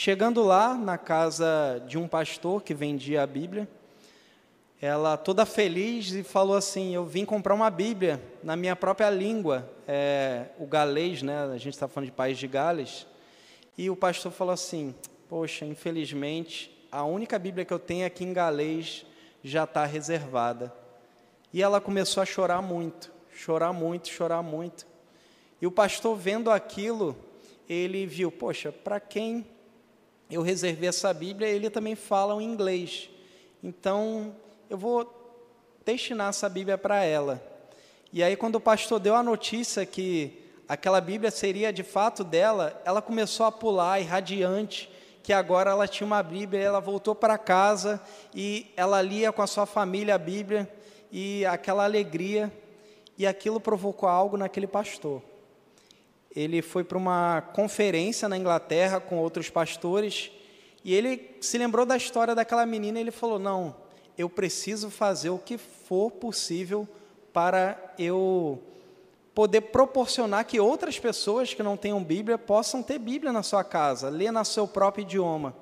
Chegando 0.00 0.44
lá 0.44 0.74
na 0.74 0.96
casa 0.96 1.82
de 1.88 1.98
um 1.98 2.06
pastor 2.06 2.62
que 2.62 2.72
vendia 2.72 3.20
a 3.20 3.26
Bíblia, 3.26 3.68
ela 4.80 5.16
toda 5.16 5.44
feliz 5.44 6.12
e 6.12 6.22
falou 6.22 6.54
assim: 6.54 6.94
Eu 6.94 7.04
vim 7.04 7.24
comprar 7.24 7.52
uma 7.52 7.68
Bíblia 7.68 8.22
na 8.40 8.54
minha 8.54 8.76
própria 8.76 9.10
língua, 9.10 9.68
é, 9.88 10.50
o 10.56 10.68
galês, 10.68 11.20
né? 11.20 11.42
A 11.52 11.58
gente 11.58 11.74
está 11.74 11.88
falando 11.88 12.10
de 12.10 12.14
país 12.14 12.38
de 12.38 12.46
Gales. 12.46 13.08
E 13.76 13.90
o 13.90 13.96
pastor 13.96 14.30
falou 14.30 14.54
assim: 14.54 14.94
Poxa, 15.28 15.64
infelizmente 15.64 16.70
a 16.92 17.02
única 17.02 17.36
Bíblia 17.36 17.64
que 17.64 17.74
eu 17.74 17.80
tenho 17.80 18.06
aqui 18.06 18.22
em 18.22 18.32
galês 18.32 19.04
já 19.42 19.64
está 19.64 19.84
reservada. 19.84 20.72
E 21.52 21.60
ela 21.60 21.80
começou 21.80 22.22
a 22.22 22.26
chorar 22.26 22.62
muito, 22.62 23.10
chorar 23.34 23.72
muito, 23.72 24.06
chorar 24.10 24.44
muito. 24.44 24.86
E 25.60 25.66
o 25.66 25.72
pastor, 25.72 26.16
vendo 26.16 26.52
aquilo, 26.52 27.16
ele 27.68 28.06
viu: 28.06 28.30
poxa, 28.30 28.70
para 28.70 29.00
quem 29.00 29.44
eu 30.30 30.42
reservei 30.42 30.88
essa 30.88 31.12
Bíblia, 31.12 31.48
ele 31.48 31.70
também 31.70 31.94
fala 31.94 32.34
o 32.34 32.40
inglês. 32.40 33.08
Então, 33.62 34.34
eu 34.68 34.76
vou 34.76 35.10
destinar 35.84 36.28
essa 36.28 36.48
Bíblia 36.48 36.76
para 36.76 37.02
ela. 37.02 37.42
E 38.12 38.22
aí, 38.22 38.36
quando 38.36 38.56
o 38.56 38.60
pastor 38.60 39.00
deu 39.00 39.14
a 39.14 39.22
notícia 39.22 39.86
que 39.86 40.44
aquela 40.68 41.00
Bíblia 41.00 41.30
seria 41.30 41.72
de 41.72 41.82
fato 41.82 42.22
dela, 42.22 42.80
ela 42.84 43.00
começou 43.00 43.46
a 43.46 43.52
pular, 43.52 44.00
irradiante, 44.00 44.90
que 45.22 45.32
agora 45.32 45.70
ela 45.70 45.88
tinha 45.88 46.06
uma 46.06 46.22
Bíblia, 46.22 46.60
ela 46.60 46.80
voltou 46.80 47.14
para 47.14 47.36
casa 47.38 48.00
e 48.34 48.70
ela 48.76 49.00
lia 49.00 49.32
com 49.32 49.42
a 49.42 49.46
sua 49.46 49.66
família 49.66 50.14
a 50.14 50.18
Bíblia 50.18 50.70
e 51.10 51.44
aquela 51.46 51.84
alegria 51.84 52.52
e 53.16 53.26
aquilo 53.26 53.60
provocou 53.60 54.08
algo 54.08 54.36
naquele 54.36 54.66
pastor. 54.66 55.22
Ele 56.34 56.62
foi 56.62 56.84
para 56.84 56.98
uma 56.98 57.40
conferência 57.40 58.28
na 58.28 58.36
Inglaterra 58.36 59.00
com 59.00 59.18
outros 59.18 59.50
pastores 59.50 60.30
e 60.84 60.94
ele 60.94 61.36
se 61.40 61.58
lembrou 61.58 61.84
da 61.84 61.96
história 61.96 62.34
daquela 62.34 62.64
menina 62.66 62.98
e 62.98 63.02
ele 63.02 63.10
falou: 63.10 63.38
"Não, 63.38 63.74
eu 64.16 64.28
preciso 64.28 64.90
fazer 64.90 65.30
o 65.30 65.38
que 65.38 65.56
for 65.56 66.10
possível 66.10 66.86
para 67.32 67.94
eu 67.98 68.62
poder 69.38 69.60
proporcionar 69.60 70.44
que 70.44 70.58
outras 70.58 70.98
pessoas 70.98 71.54
que 71.54 71.62
não 71.62 71.76
tenham 71.76 72.02
Bíblia 72.02 72.36
possam 72.36 72.82
ter 72.82 72.98
Bíblia 72.98 73.32
na 73.32 73.44
sua 73.44 73.62
casa, 73.62 74.08
ler 74.08 74.32
no 74.32 74.44
seu 74.44 74.66
próprio 74.66 75.02
idioma. 75.02 75.54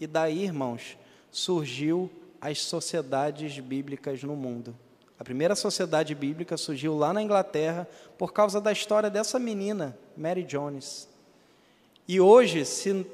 E 0.00 0.06
daí, 0.06 0.44
irmãos, 0.44 0.96
surgiu 1.30 2.10
as 2.40 2.62
sociedades 2.62 3.58
bíblicas 3.58 4.22
no 4.22 4.34
mundo. 4.34 4.74
A 5.18 5.24
primeira 5.24 5.56
sociedade 5.56 6.14
bíblica 6.14 6.56
surgiu 6.56 6.96
lá 6.96 7.12
na 7.12 7.20
Inglaterra 7.20 7.88
por 8.16 8.32
causa 8.32 8.60
da 8.60 8.70
história 8.70 9.10
dessa 9.10 9.38
menina, 9.38 9.98
Mary 10.16 10.44
Jones. 10.44 11.08
E 12.06 12.20
hoje, 12.20 12.64
se 12.64 13.04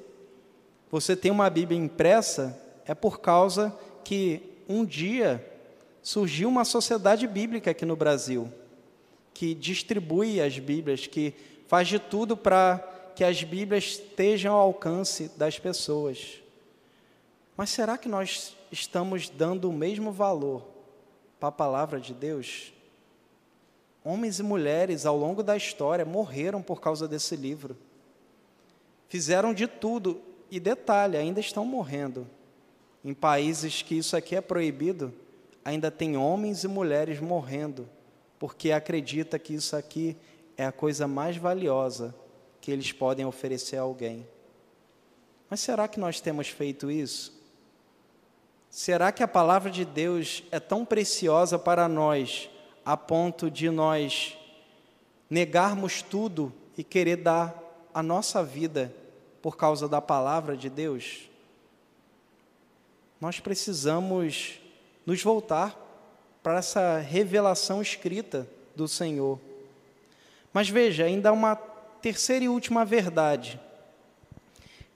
você 0.90 1.16
tem 1.16 1.30
uma 1.30 1.48
Bíblia 1.48 1.80
impressa, 1.80 2.60
é 2.84 2.94
por 2.94 3.20
causa 3.20 3.74
que 4.04 4.42
um 4.68 4.84
dia 4.84 5.44
surgiu 6.02 6.48
uma 6.48 6.64
sociedade 6.64 7.26
bíblica 7.26 7.70
aqui 7.70 7.86
no 7.86 7.96
Brasil 7.96 8.52
que 9.32 9.54
distribui 9.54 10.40
as 10.40 10.58
Bíblias, 10.58 11.06
que 11.06 11.34
faz 11.66 11.88
de 11.88 11.98
tudo 11.98 12.36
para 12.36 12.78
que 13.16 13.24
as 13.24 13.42
Bíblias 13.42 13.84
estejam 13.84 14.54
ao 14.54 14.60
alcance 14.60 15.30
das 15.36 15.58
pessoas. 15.58 16.40
Mas 17.56 17.70
será 17.70 17.96
que 17.96 18.08
nós 18.08 18.56
estamos 18.70 19.28
dando 19.28 19.70
o 19.70 19.72
mesmo 19.72 20.12
valor 20.12 20.73
para 21.44 21.48
a 21.48 21.52
palavra 21.52 22.00
de 22.00 22.14
Deus? 22.14 22.72
Homens 24.02 24.38
e 24.38 24.42
mulheres 24.42 25.04
ao 25.04 25.16
longo 25.16 25.42
da 25.42 25.56
história 25.56 26.04
morreram 26.04 26.62
por 26.62 26.80
causa 26.80 27.06
desse 27.06 27.36
livro. 27.36 27.76
Fizeram 29.08 29.52
de 29.52 29.66
tudo 29.66 30.22
e 30.50 30.58
detalhe, 30.58 31.18
ainda 31.18 31.40
estão 31.40 31.64
morrendo. 31.66 32.26
Em 33.04 33.12
países 33.12 33.82
que 33.82 33.96
isso 33.96 34.16
aqui 34.16 34.34
é 34.34 34.40
proibido, 34.40 35.12
ainda 35.62 35.90
tem 35.90 36.16
homens 36.16 36.64
e 36.64 36.68
mulheres 36.68 37.20
morrendo 37.20 37.86
porque 38.38 38.72
acredita 38.72 39.38
que 39.38 39.54
isso 39.54 39.76
aqui 39.76 40.16
é 40.56 40.64
a 40.64 40.72
coisa 40.72 41.06
mais 41.06 41.36
valiosa 41.36 42.14
que 42.60 42.70
eles 42.70 42.92
podem 42.92 43.24
oferecer 43.24 43.76
a 43.76 43.82
alguém. 43.82 44.26
Mas 45.48 45.60
será 45.60 45.88
que 45.88 46.00
nós 46.00 46.20
temos 46.20 46.48
feito 46.48 46.90
isso? 46.90 47.43
Será 48.74 49.12
que 49.12 49.22
a 49.22 49.28
palavra 49.28 49.70
de 49.70 49.84
Deus 49.84 50.42
é 50.50 50.58
tão 50.58 50.84
preciosa 50.84 51.56
para 51.56 51.86
nós 51.86 52.50
a 52.84 52.96
ponto 52.96 53.48
de 53.48 53.70
nós 53.70 54.36
negarmos 55.30 56.02
tudo 56.02 56.52
e 56.76 56.82
querer 56.82 57.18
dar 57.18 57.54
a 57.94 58.02
nossa 58.02 58.42
vida 58.42 58.92
por 59.40 59.56
causa 59.56 59.88
da 59.88 60.00
palavra 60.00 60.56
de 60.56 60.68
Deus? 60.68 61.30
Nós 63.20 63.38
precisamos 63.38 64.58
nos 65.06 65.22
voltar 65.22 65.78
para 66.42 66.58
essa 66.58 66.98
revelação 66.98 67.80
escrita 67.80 68.44
do 68.74 68.88
Senhor. 68.88 69.38
Mas 70.52 70.68
veja, 70.68 71.04
ainda 71.04 71.28
há 71.28 71.32
uma 71.32 71.54
terceira 72.02 72.46
e 72.46 72.48
última 72.48 72.84
verdade. 72.84 73.60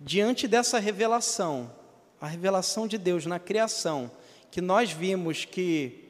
Diante 0.01 0.49
dessa 0.49 0.81
revelação, 0.81 1.78
a 2.21 2.27
revelação 2.27 2.87
de 2.87 2.99
Deus 2.99 3.27
na 3.27 3.39
criação, 3.39 4.11
que 4.51 4.61
nós 4.61 4.91
vimos 4.93 5.45
que 5.45 6.05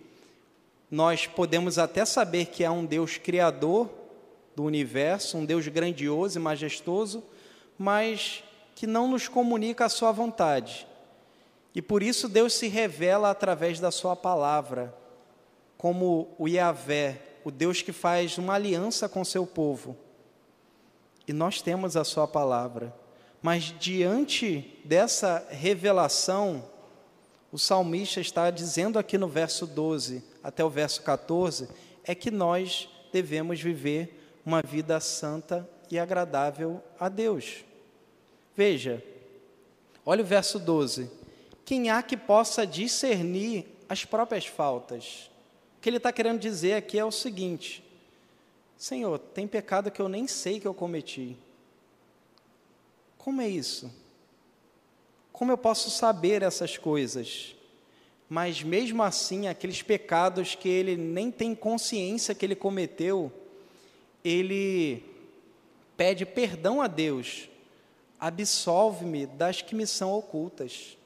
nós 0.90 1.26
podemos 1.26 1.78
até 1.78 2.04
saber 2.04 2.46
que 2.46 2.64
há 2.64 2.72
um 2.72 2.84
Deus 2.84 3.18
criador 3.18 3.90
do 4.56 4.64
universo, 4.64 5.36
um 5.36 5.44
Deus 5.44 5.68
grandioso 5.68 6.38
e 6.38 6.42
majestoso, 6.42 7.22
mas 7.78 8.42
que 8.74 8.86
não 8.86 9.08
nos 9.08 9.28
comunica 9.28 9.84
a 9.84 9.88
sua 9.88 10.12
vontade. 10.12 10.86
E 11.74 11.82
por 11.82 12.02
isso 12.02 12.28
Deus 12.28 12.54
se 12.54 12.68
revela 12.68 13.30
através 13.30 13.78
da 13.78 13.90
sua 13.90 14.16
palavra, 14.16 14.94
como 15.76 16.34
o 16.38 16.48
Yahvé, 16.48 17.20
o 17.44 17.50
Deus 17.50 17.82
que 17.82 17.92
faz 17.92 18.38
uma 18.38 18.54
aliança 18.54 19.08
com 19.08 19.24
seu 19.24 19.46
povo. 19.46 19.96
E 21.26 21.32
nós 21.32 21.60
temos 21.60 21.96
a 21.96 22.02
sua 22.02 22.26
palavra. 22.26 22.94
Mas 23.40 23.74
diante 23.78 24.78
dessa 24.84 25.46
revelação, 25.50 26.64
o 27.52 27.58
salmista 27.58 28.20
está 28.20 28.50
dizendo 28.50 28.98
aqui 28.98 29.16
no 29.16 29.28
verso 29.28 29.66
12 29.66 30.22
até 30.42 30.64
o 30.64 30.70
verso 30.70 31.02
14, 31.02 31.68
é 32.04 32.14
que 32.14 32.30
nós 32.30 32.88
devemos 33.12 33.60
viver 33.60 34.40
uma 34.44 34.62
vida 34.62 34.98
santa 35.00 35.68
e 35.90 35.98
agradável 35.98 36.82
a 36.98 37.08
Deus. 37.08 37.64
Veja, 38.56 39.02
olha 40.04 40.22
o 40.22 40.26
verso 40.26 40.58
12. 40.58 41.10
Quem 41.64 41.90
há 41.90 42.02
que 42.02 42.16
possa 42.16 42.66
discernir 42.66 43.66
as 43.88 44.04
próprias 44.04 44.46
faltas? 44.46 45.30
O 45.76 45.80
que 45.80 45.88
ele 45.88 45.98
está 45.98 46.12
querendo 46.12 46.40
dizer 46.40 46.74
aqui 46.74 46.98
é 46.98 47.04
o 47.04 47.12
seguinte: 47.12 47.84
Senhor, 48.76 49.18
tem 49.18 49.46
pecado 49.46 49.90
que 49.90 50.00
eu 50.00 50.08
nem 50.08 50.26
sei 50.26 50.58
que 50.58 50.66
eu 50.66 50.74
cometi. 50.74 51.36
Como 53.18 53.42
é 53.42 53.48
isso? 53.48 53.92
Como 55.32 55.52
eu 55.52 55.58
posso 55.58 55.90
saber 55.90 56.42
essas 56.42 56.78
coisas? 56.78 57.54
Mas 58.28 58.62
mesmo 58.62 59.02
assim, 59.02 59.48
aqueles 59.48 59.82
pecados 59.82 60.54
que 60.54 60.68
ele 60.68 60.96
nem 60.96 61.30
tem 61.30 61.54
consciência 61.54 62.34
que 62.34 62.44
ele 62.44 62.54
cometeu, 62.54 63.32
ele 64.24 65.02
pede 65.96 66.24
perdão 66.24 66.80
a 66.80 66.86
Deus. 66.86 67.48
Absolve-me 68.18 69.26
das 69.26 69.62
que 69.62 69.74
me 69.74 69.86
são 69.86 70.12
ocultas. 70.12 70.96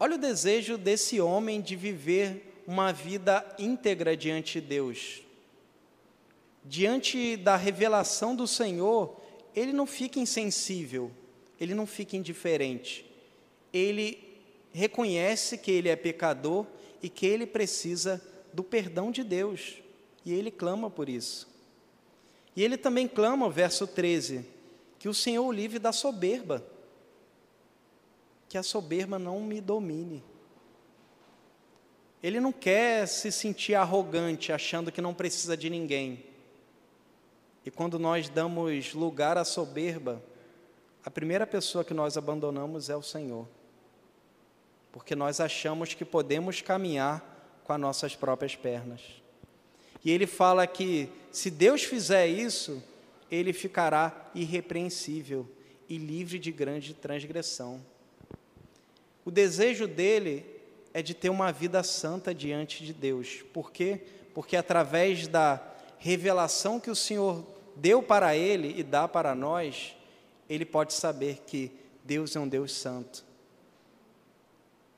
Olha 0.00 0.16
o 0.16 0.18
desejo 0.18 0.76
desse 0.76 1.20
homem 1.20 1.60
de 1.60 1.76
viver 1.76 2.62
uma 2.66 2.92
vida 2.92 3.44
íntegra 3.58 4.16
diante 4.16 4.60
de 4.60 4.66
Deus. 4.66 5.22
Diante 6.64 7.36
da 7.36 7.56
revelação 7.56 8.34
do 8.34 8.46
Senhor, 8.46 9.20
ele 9.54 9.72
não 9.72 9.86
fica 9.86 10.18
insensível, 10.18 11.10
ele 11.62 11.76
não 11.76 11.86
fica 11.86 12.16
indiferente. 12.16 13.08
Ele 13.72 14.18
reconhece 14.72 15.56
que 15.56 15.70
ele 15.70 15.88
é 15.88 15.94
pecador 15.94 16.66
e 17.00 17.08
que 17.08 17.24
ele 17.24 17.46
precisa 17.46 18.20
do 18.52 18.64
perdão 18.64 19.12
de 19.12 19.22
Deus. 19.22 19.74
E 20.24 20.32
ele 20.32 20.50
clama 20.50 20.90
por 20.90 21.08
isso. 21.08 21.48
E 22.56 22.64
ele 22.64 22.76
também 22.76 23.06
clama, 23.06 23.48
verso 23.48 23.86
13, 23.86 24.44
que 24.98 25.08
o 25.08 25.14
Senhor 25.14 25.46
o 25.46 25.52
livre 25.52 25.78
da 25.78 25.92
soberba. 25.92 26.66
Que 28.48 28.58
a 28.58 28.62
soberba 28.64 29.16
não 29.16 29.40
me 29.40 29.60
domine. 29.60 30.20
Ele 32.20 32.40
não 32.40 32.50
quer 32.50 33.06
se 33.06 33.30
sentir 33.30 33.76
arrogante, 33.76 34.52
achando 34.52 34.90
que 34.90 35.00
não 35.00 35.14
precisa 35.14 35.56
de 35.56 35.70
ninguém. 35.70 36.24
E 37.64 37.70
quando 37.70 38.00
nós 38.00 38.28
damos 38.28 38.94
lugar 38.94 39.38
à 39.38 39.44
soberba, 39.44 40.20
a 41.04 41.10
primeira 41.10 41.46
pessoa 41.46 41.84
que 41.84 41.92
nós 41.92 42.16
abandonamos 42.16 42.88
é 42.88 42.96
o 42.96 43.02
Senhor. 43.02 43.46
Porque 44.92 45.16
nós 45.16 45.40
achamos 45.40 45.94
que 45.94 46.04
podemos 46.04 46.60
caminhar 46.60 47.60
com 47.64 47.72
as 47.72 47.80
nossas 47.80 48.14
próprias 48.14 48.54
pernas. 48.54 49.00
E 50.04 50.10
ele 50.10 50.26
fala 50.26 50.66
que 50.66 51.08
se 51.30 51.50
Deus 51.50 51.82
fizer 51.82 52.26
isso, 52.26 52.82
ele 53.30 53.52
ficará 53.52 54.30
irrepreensível 54.34 55.48
e 55.88 55.96
livre 55.96 56.38
de 56.38 56.52
grande 56.52 56.94
transgressão. 56.94 57.80
O 59.24 59.30
desejo 59.30 59.86
dele 59.86 60.44
é 60.92 61.02
de 61.02 61.14
ter 61.14 61.30
uma 61.30 61.50
vida 61.50 61.82
santa 61.82 62.34
diante 62.34 62.84
de 62.84 62.92
Deus. 62.92 63.42
Por 63.52 63.72
quê? 63.72 64.00
Porque 64.34 64.56
através 64.56 65.26
da 65.26 65.60
revelação 65.98 66.80
que 66.80 66.90
o 66.90 66.96
Senhor 66.96 67.44
deu 67.76 68.02
para 68.02 68.36
ele 68.36 68.74
e 68.76 68.82
dá 68.82 69.08
para 69.08 69.34
nós, 69.34 69.96
ele 70.52 70.66
pode 70.66 70.92
saber 70.92 71.42
que 71.46 71.72
Deus 72.04 72.36
é 72.36 72.40
um 72.40 72.46
Deus 72.46 72.72
santo. 72.72 73.24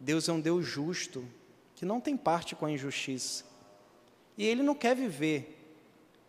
Deus 0.01 0.29
é 0.29 0.33
um 0.33 0.41
Deus 0.41 0.67
justo, 0.67 1.25
que 1.77 1.85
não 1.85 2.01
tem 2.01 2.17
parte 2.17 2.57
com 2.57 2.67
a 2.67 2.71
injustiça. 2.73 3.45
E 4.37 4.45
ele 4.45 4.65
não 4.65 4.75
quer 4.75 4.97
viver 4.97 5.77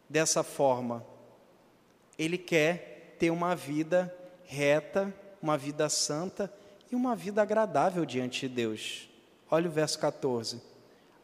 dessa 0.07 0.43
forma. 0.43 1.03
Ele 2.19 2.37
quer 2.37 3.15
ter 3.17 3.31
uma 3.31 3.55
vida 3.55 4.15
reta, 4.45 5.11
uma 5.41 5.57
vida 5.57 5.89
santa 5.89 6.53
e 6.91 6.95
uma 6.95 7.15
vida 7.15 7.41
agradável 7.41 8.05
diante 8.05 8.47
de 8.47 8.53
Deus. 8.53 9.09
Olha 9.49 9.67
o 9.67 9.71
verso 9.71 9.97
14. 9.97 10.61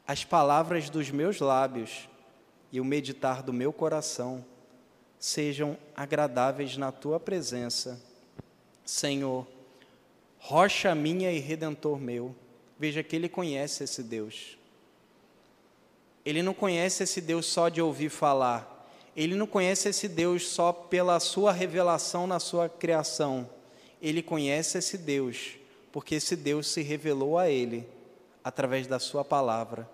As 0.07 0.25
palavras 0.25 0.89
dos 0.89 1.11
meus 1.11 1.39
lábios 1.39 2.09
e 2.71 2.81
o 2.81 2.85
meditar 2.85 3.43
do 3.43 3.53
meu 3.53 3.71
coração 3.71 4.43
sejam 5.21 5.77
agradáveis 5.95 6.75
na 6.75 6.91
tua 6.91 7.19
presença. 7.19 8.01
Senhor, 8.83 9.47
rocha 10.39 10.95
minha 10.95 11.31
e 11.31 11.37
redentor 11.37 11.99
meu. 11.99 12.35
Veja 12.79 13.03
que 13.03 13.15
ele 13.15 13.29
conhece 13.29 13.83
esse 13.83 14.01
Deus. 14.01 14.57
Ele 16.25 16.41
não 16.41 16.55
conhece 16.55 17.03
esse 17.03 17.21
Deus 17.21 17.45
só 17.45 17.69
de 17.69 17.79
ouvir 17.79 18.09
falar. 18.09 18.89
Ele 19.15 19.35
não 19.35 19.45
conhece 19.45 19.89
esse 19.89 20.07
Deus 20.07 20.47
só 20.47 20.73
pela 20.73 21.19
sua 21.19 21.51
revelação 21.51 22.25
na 22.25 22.39
sua 22.39 22.67
criação. 22.67 23.47
Ele 24.01 24.23
conhece 24.23 24.79
esse 24.79 24.97
Deus 24.97 25.57
porque 25.91 26.15
esse 26.15 26.35
Deus 26.35 26.67
se 26.67 26.81
revelou 26.81 27.37
a 27.37 27.47
ele 27.47 27.87
através 28.43 28.87
da 28.87 28.97
sua 28.97 29.23
palavra. 29.23 29.87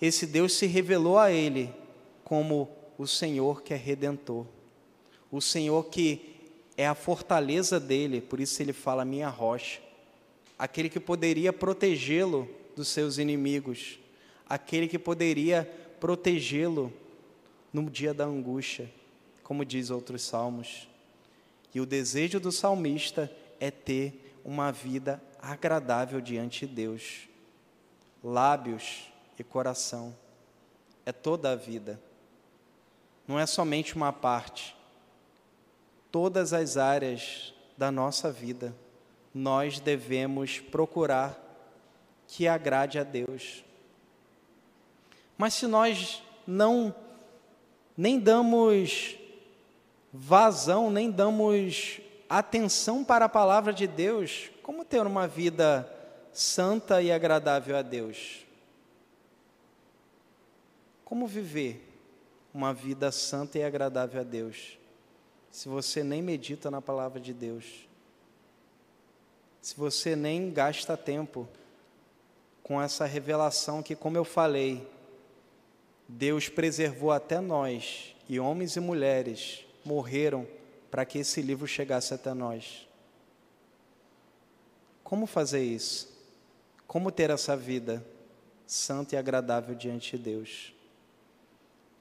Esse 0.00 0.26
Deus 0.26 0.52
se 0.52 0.66
revelou 0.66 1.18
a 1.18 1.30
ele 1.30 1.72
como 2.24 2.68
o 2.98 3.06
Senhor 3.06 3.62
que 3.62 3.74
é 3.74 3.76
redentor, 3.76 4.46
o 5.30 5.40
Senhor 5.40 5.84
que 5.86 6.32
é 6.76 6.86
a 6.86 6.94
fortaleza 6.94 7.78
dele, 7.78 8.20
por 8.20 8.40
isso 8.40 8.62
ele 8.62 8.72
fala 8.72 9.04
minha 9.04 9.28
rocha, 9.28 9.80
aquele 10.58 10.88
que 10.88 11.00
poderia 11.00 11.52
protegê-lo 11.52 12.48
dos 12.76 12.88
seus 12.88 13.18
inimigos, 13.18 13.98
aquele 14.48 14.88
que 14.88 14.98
poderia 14.98 15.64
protegê-lo 15.98 16.92
no 17.72 17.88
dia 17.88 18.12
da 18.12 18.24
angústia, 18.24 18.90
como 19.42 19.64
diz 19.64 19.90
outros 19.90 20.22
salmos. 20.22 20.88
E 21.74 21.80
o 21.80 21.86
desejo 21.86 22.38
do 22.38 22.52
salmista 22.52 23.30
é 23.58 23.70
ter 23.70 24.36
uma 24.44 24.70
vida 24.70 25.22
agradável 25.40 26.20
diante 26.20 26.66
de 26.66 26.74
Deus. 26.74 27.28
Lábios 28.22 29.10
e 29.38 29.42
coração. 29.42 30.14
É 31.04 31.12
toda 31.12 31.52
a 31.52 31.56
vida 31.56 32.00
não 33.26 33.38
é 33.38 33.46
somente 33.46 33.94
uma 33.94 34.12
parte. 34.12 34.76
Todas 36.10 36.52
as 36.52 36.76
áreas 36.76 37.54
da 37.76 37.90
nossa 37.90 38.30
vida, 38.30 38.74
nós 39.34 39.80
devemos 39.80 40.60
procurar 40.60 41.38
que 42.26 42.46
agrade 42.46 42.98
a 42.98 43.02
Deus. 43.02 43.64
Mas 45.36 45.54
se 45.54 45.66
nós 45.66 46.22
não 46.46 46.94
nem 47.96 48.18
damos 48.18 49.16
vazão, 50.12 50.90
nem 50.90 51.10
damos 51.10 52.00
atenção 52.28 53.04
para 53.04 53.26
a 53.26 53.28
palavra 53.28 53.72
de 53.72 53.86
Deus, 53.86 54.50
como 54.62 54.84
ter 54.84 55.06
uma 55.06 55.26
vida 55.26 55.90
santa 56.32 57.02
e 57.02 57.12
agradável 57.12 57.76
a 57.76 57.82
Deus? 57.82 58.46
Como 61.04 61.26
viver? 61.26 61.91
Uma 62.52 62.72
vida 62.74 63.10
santa 63.10 63.58
e 63.58 63.64
agradável 63.64 64.20
a 64.20 64.24
Deus, 64.24 64.78
se 65.50 65.68
você 65.68 66.02
nem 66.02 66.22
medita 66.22 66.70
na 66.70 66.80
palavra 66.80 67.20
de 67.20 67.32
Deus, 67.32 67.86
se 69.60 69.76
você 69.76 70.16
nem 70.16 70.50
gasta 70.50 70.96
tempo 70.96 71.48
com 72.62 72.80
essa 72.80 73.04
revelação 73.04 73.82
que, 73.82 73.94
como 73.94 74.16
eu 74.16 74.24
falei, 74.24 74.86
Deus 76.08 76.48
preservou 76.48 77.10
até 77.10 77.40
nós, 77.40 78.14
e 78.28 78.38
homens 78.40 78.76
e 78.76 78.80
mulheres, 78.80 79.64
morreram 79.84 80.46
para 80.90 81.04
que 81.04 81.18
esse 81.18 81.40
livro 81.40 81.66
chegasse 81.66 82.12
até 82.12 82.34
nós. 82.34 82.88
Como 85.02 85.26
fazer 85.26 85.62
isso? 85.62 86.12
Como 86.86 87.10
ter 87.10 87.30
essa 87.30 87.56
vida 87.56 88.04
santa 88.66 89.14
e 89.14 89.18
agradável 89.18 89.74
diante 89.74 90.16
de 90.16 90.22
Deus? 90.22 90.72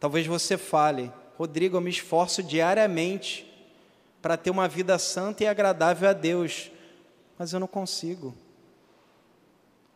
Talvez 0.01 0.25
você 0.25 0.57
fale, 0.57 1.13
Rodrigo, 1.37 1.77
eu 1.77 1.81
me 1.81 1.91
esforço 1.91 2.41
diariamente 2.41 3.47
para 4.19 4.35
ter 4.35 4.49
uma 4.49 4.67
vida 4.67 4.97
santa 4.97 5.43
e 5.43 5.47
agradável 5.47 6.09
a 6.09 6.13
Deus, 6.13 6.71
mas 7.37 7.53
eu 7.53 7.59
não 7.59 7.67
consigo. 7.67 8.35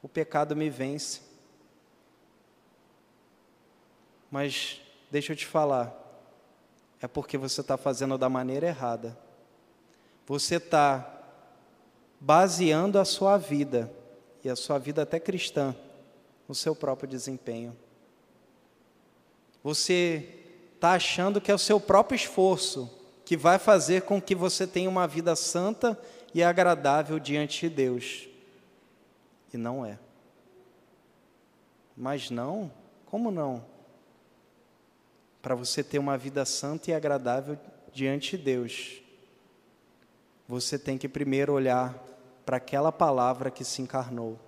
O 0.04 0.08
pecado 0.08 0.56
me 0.56 0.70
vence. 0.70 1.22
Mas 4.30 4.80
deixa 5.10 5.34
eu 5.34 5.36
te 5.36 5.48
falar, 5.48 5.92
é 7.02 7.08
porque 7.08 7.36
você 7.36 7.62
está 7.62 7.76
fazendo 7.76 8.16
da 8.16 8.30
maneira 8.30 8.68
errada. 8.68 9.18
Você 10.28 10.58
está 10.58 11.24
baseando 12.20 13.00
a 13.00 13.06
sua 13.06 13.40
vida, 13.40 13.92
e 14.44 14.50
a 14.52 14.56
sua 14.56 14.78
vida 14.78 15.02
até 15.02 15.20
cristã, 15.20 15.76
no 16.48 16.54
seu 16.54 16.76
próprio 16.76 17.10
desempenho. 17.10 17.76
Você 19.66 20.30
está 20.76 20.92
achando 20.92 21.42
que 21.42 21.50
é 21.50 21.56
o 21.56 21.58
seu 21.58 21.80
próprio 21.80 22.16
esforço 22.16 22.88
que 23.26 23.36
vai 23.36 23.58
fazer 23.58 24.04
com 24.04 24.22
que 24.22 24.36
você 24.36 24.68
tenha 24.68 24.88
uma 24.88 25.08
vida 25.08 25.36
santa 25.36 26.00
e 26.36 26.44
agradável 26.44 27.18
diante 27.18 27.62
de 27.62 27.76
Deus. 27.76 28.30
E 29.52 29.58
não 29.58 29.84
é. 29.84 29.98
Mas 31.98 32.30
não? 32.30 32.72
Como 33.08 33.32
não? 33.32 33.66
Para 35.42 35.56
você 35.56 35.84
ter 35.84 35.98
uma 35.98 36.16
vida 36.16 36.46
santa 36.46 36.92
e 36.92 36.94
agradável 36.94 37.58
diante 37.92 38.38
de 38.38 38.44
Deus, 38.44 39.02
você 40.48 40.78
tem 40.78 40.96
que 40.96 41.10
primeiro 41.10 41.54
olhar 41.54 41.98
para 42.46 42.58
aquela 42.58 42.92
palavra 42.92 43.50
que 43.50 43.64
se 43.64 43.82
encarnou. 43.82 44.40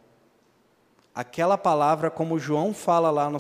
Aquela 1.16 1.58
palavra, 1.58 2.12
como 2.12 2.38
João 2.38 2.72
fala 2.72 3.10
lá 3.10 3.32
no 3.32 3.40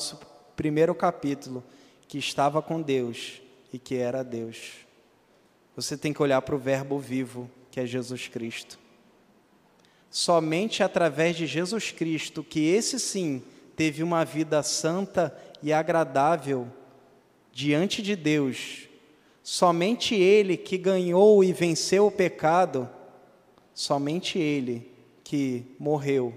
primeiro 0.57 0.95
capítulo, 0.95 1.63
que 2.07 2.17
estava 2.17 2.63
com 2.63 2.81
Deus 2.81 3.39
e 3.71 3.77
que 3.77 3.95
era 3.95 4.23
Deus. 4.23 4.71
Você 5.75 5.95
tem 5.95 6.11
que 6.11 6.21
olhar 6.21 6.41
para 6.41 6.55
o 6.55 6.57
Verbo 6.59 6.97
vivo, 6.97 7.47
que 7.69 7.79
é 7.79 7.85
Jesus 7.85 8.27
Cristo. 8.27 8.79
Somente 10.09 10.81
através 10.81 11.35
de 11.35 11.45
Jesus 11.45 11.91
Cristo, 11.91 12.43
que 12.43 12.65
esse 12.65 12.99
sim 12.99 13.43
teve 13.75 14.01
uma 14.01 14.25
vida 14.25 14.63
santa 14.63 15.37
e 15.61 15.71
agradável 15.71 16.67
diante 17.53 18.01
de 18.01 18.15
Deus, 18.15 18.89
somente 19.43 20.15
Ele 20.15 20.57
que 20.57 20.75
ganhou 20.75 21.43
e 21.43 21.53
venceu 21.53 22.07
o 22.07 22.11
pecado, 22.11 22.89
somente 23.75 24.39
Ele 24.39 24.91
que 25.23 25.75
morreu, 25.77 26.33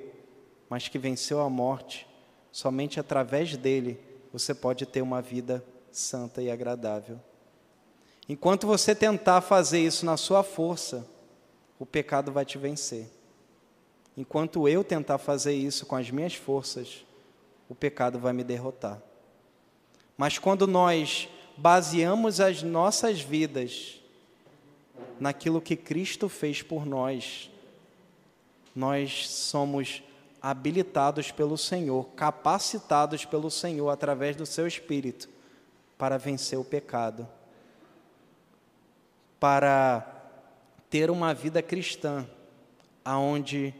mas 0.68 0.88
que 0.88 0.98
venceu 0.98 1.40
a 1.40 1.48
morte, 1.48 2.06
somente 2.52 3.00
através 3.00 3.56
dele 3.56 4.09
você 4.33 4.55
pode 4.55 4.87
ter 4.87 5.03
uma 5.03 5.20
vida 5.20 5.64
santa 5.91 6.41
e 6.43 6.51
agradável. 6.51 7.20
Enquanto 8.28 8.66
você 8.66 8.95
tentar 8.95 9.41
fazer 9.41 9.81
isso 9.81 10.07
na 10.07 10.16
sua 10.16 10.43
força, 10.43 11.07
o 11.78 11.87
pecado 11.87 12.31
vai 12.31 12.45
te 12.45 12.59
vencer. 12.59 13.11
Enquanto 14.16 14.68
eu 14.68 14.85
tentar 14.85 15.18
fazer 15.18 15.55
isso 15.55 15.87
com 15.87 15.97
as 15.97 16.11
minhas 16.11 16.35
forças, 16.35 17.05
o 17.68 17.74
pecado 17.74 18.18
vai 18.18 18.33
me 18.33 18.45
derrotar. 18.45 19.01
Mas 20.16 20.39
quando 20.39 20.66
nós 20.66 21.28
baseamos 21.57 22.41
as 22.41 22.62
nossas 22.62 23.20
vidas 23.20 24.01
naquilo 25.18 25.61
que 25.61 25.76
Cristo 25.76 26.28
fez 26.28 26.62
por 26.62 26.87
nós, 26.87 27.51
nós 28.74 29.28
somos 29.28 30.03
habilitados 30.41 31.30
pelo 31.30 31.59
Senhor, 31.59 32.05
capacitados 32.16 33.24
pelo 33.24 33.51
Senhor 33.51 33.88
através 33.91 34.36
do 34.36 34.47
seu 34.47 34.66
Espírito 34.66 35.28
para 35.99 36.16
vencer 36.16 36.59
o 36.59 36.64
pecado, 36.64 37.28
para 39.38 40.07
ter 40.88 41.11
uma 41.11 41.34
vida 41.34 41.62
cristã, 41.62 42.26
aonde 43.05 43.74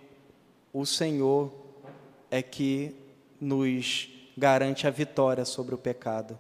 o 0.73 0.85
Senhor 0.85 1.53
é 2.31 2.43
que 2.43 2.95
nos 3.41 4.09
garante 4.37 4.87
a 4.87 4.91
vitória 4.91 5.45
sobre 5.45 5.75
o 5.75 5.79
pecado. 5.79 6.39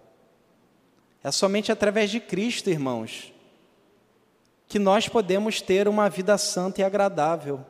É 1.22 1.30
somente 1.30 1.72
através 1.72 2.10
de 2.10 2.20
Cristo, 2.20 2.70
irmãos, 2.70 3.32
que 4.68 4.78
nós 4.78 5.08
podemos 5.08 5.60
ter 5.60 5.88
uma 5.88 6.08
vida 6.08 6.38
santa 6.38 6.80
e 6.80 6.84
agradável. 6.84 7.64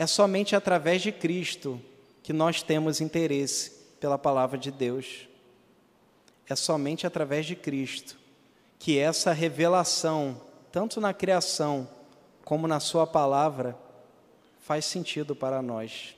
É 0.00 0.06
somente 0.06 0.56
através 0.56 1.02
de 1.02 1.12
Cristo 1.12 1.78
que 2.22 2.32
nós 2.32 2.62
temos 2.62 3.02
interesse 3.02 3.72
pela 4.00 4.16
palavra 4.16 4.56
de 4.56 4.70
Deus. 4.70 5.28
É 6.48 6.56
somente 6.56 7.06
através 7.06 7.44
de 7.44 7.54
Cristo 7.54 8.18
que 8.78 8.98
essa 8.98 9.30
revelação, 9.30 10.40
tanto 10.72 11.02
na 11.02 11.12
criação 11.12 11.86
como 12.46 12.66
na 12.66 12.80
Sua 12.80 13.06
palavra, 13.06 13.76
faz 14.60 14.86
sentido 14.86 15.36
para 15.36 15.60
nós. 15.60 16.16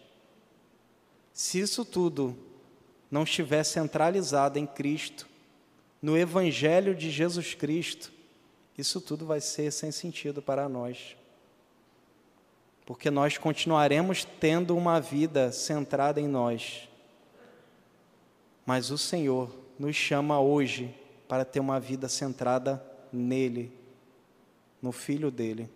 Se 1.32 1.58
isso 1.58 1.84
tudo 1.84 2.38
não 3.10 3.24
estiver 3.24 3.64
centralizado 3.64 4.60
em 4.60 4.66
Cristo, 4.66 5.26
no 6.00 6.16
Evangelho 6.16 6.94
de 6.94 7.10
Jesus 7.10 7.52
Cristo, 7.54 8.12
isso 8.78 9.00
tudo 9.00 9.26
vai 9.26 9.40
ser 9.40 9.72
sem 9.72 9.90
sentido 9.90 10.40
para 10.40 10.68
nós. 10.68 11.16
Porque 12.84 13.10
nós 13.10 13.38
continuaremos 13.38 14.24
tendo 14.24 14.76
uma 14.76 15.00
vida 15.00 15.52
centrada 15.52 16.20
em 16.20 16.26
nós. 16.26 16.88
Mas 18.66 18.90
o 18.90 18.98
Senhor 18.98 19.54
nos 19.78 19.96
chama 19.96 20.40
hoje 20.40 20.94
para 21.28 21.44
ter 21.44 21.60
uma 21.60 21.80
vida 21.80 22.08
centrada 22.08 22.84
nele, 23.12 23.72
no 24.80 24.92
Filho 24.92 25.30
dele. 25.30 25.70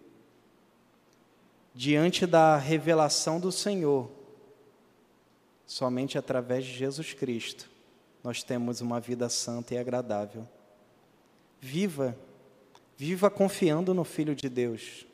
Diante 1.74 2.26
da 2.26 2.56
revelação 2.56 3.38
do 3.38 3.52
Senhor, 3.52 4.10
somente 5.66 6.18
através 6.18 6.64
de 6.64 6.72
Jesus 6.72 7.12
Cristo, 7.12 7.68
nós 8.22 8.42
temos 8.42 8.80
uma 8.80 8.98
vida 8.98 9.28
santa 9.28 9.74
e 9.74 9.78
agradável. 9.78 10.46
Viva 11.60 12.16
Viva 12.96 13.28
confiando 13.28 13.92
no 13.92 14.04
Filho 14.04 14.34
de 14.34 14.48
Deus. 14.48 15.06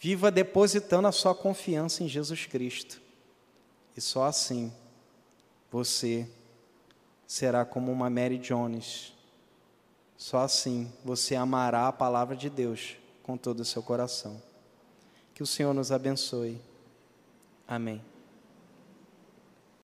Viva 0.00 0.30
depositando 0.30 1.06
a 1.06 1.12
sua 1.12 1.34
confiança 1.34 2.02
em 2.02 2.08
Jesus 2.08 2.46
Cristo. 2.46 3.02
E 3.94 4.00
só 4.00 4.24
assim 4.24 4.72
você 5.70 6.26
será 7.26 7.66
como 7.66 7.92
uma 7.92 8.08
Mary 8.08 8.38
Jones. 8.38 9.12
Só 10.16 10.38
assim 10.38 10.90
você 11.04 11.36
amará 11.36 11.86
a 11.86 11.92
palavra 11.92 12.34
de 12.34 12.48
Deus 12.48 12.96
com 13.22 13.36
todo 13.36 13.60
o 13.60 13.64
seu 13.64 13.82
coração. 13.82 14.42
Que 15.34 15.42
o 15.42 15.46
Senhor 15.46 15.74
nos 15.74 15.92
abençoe. 15.92 16.58
Amém. 17.68 18.02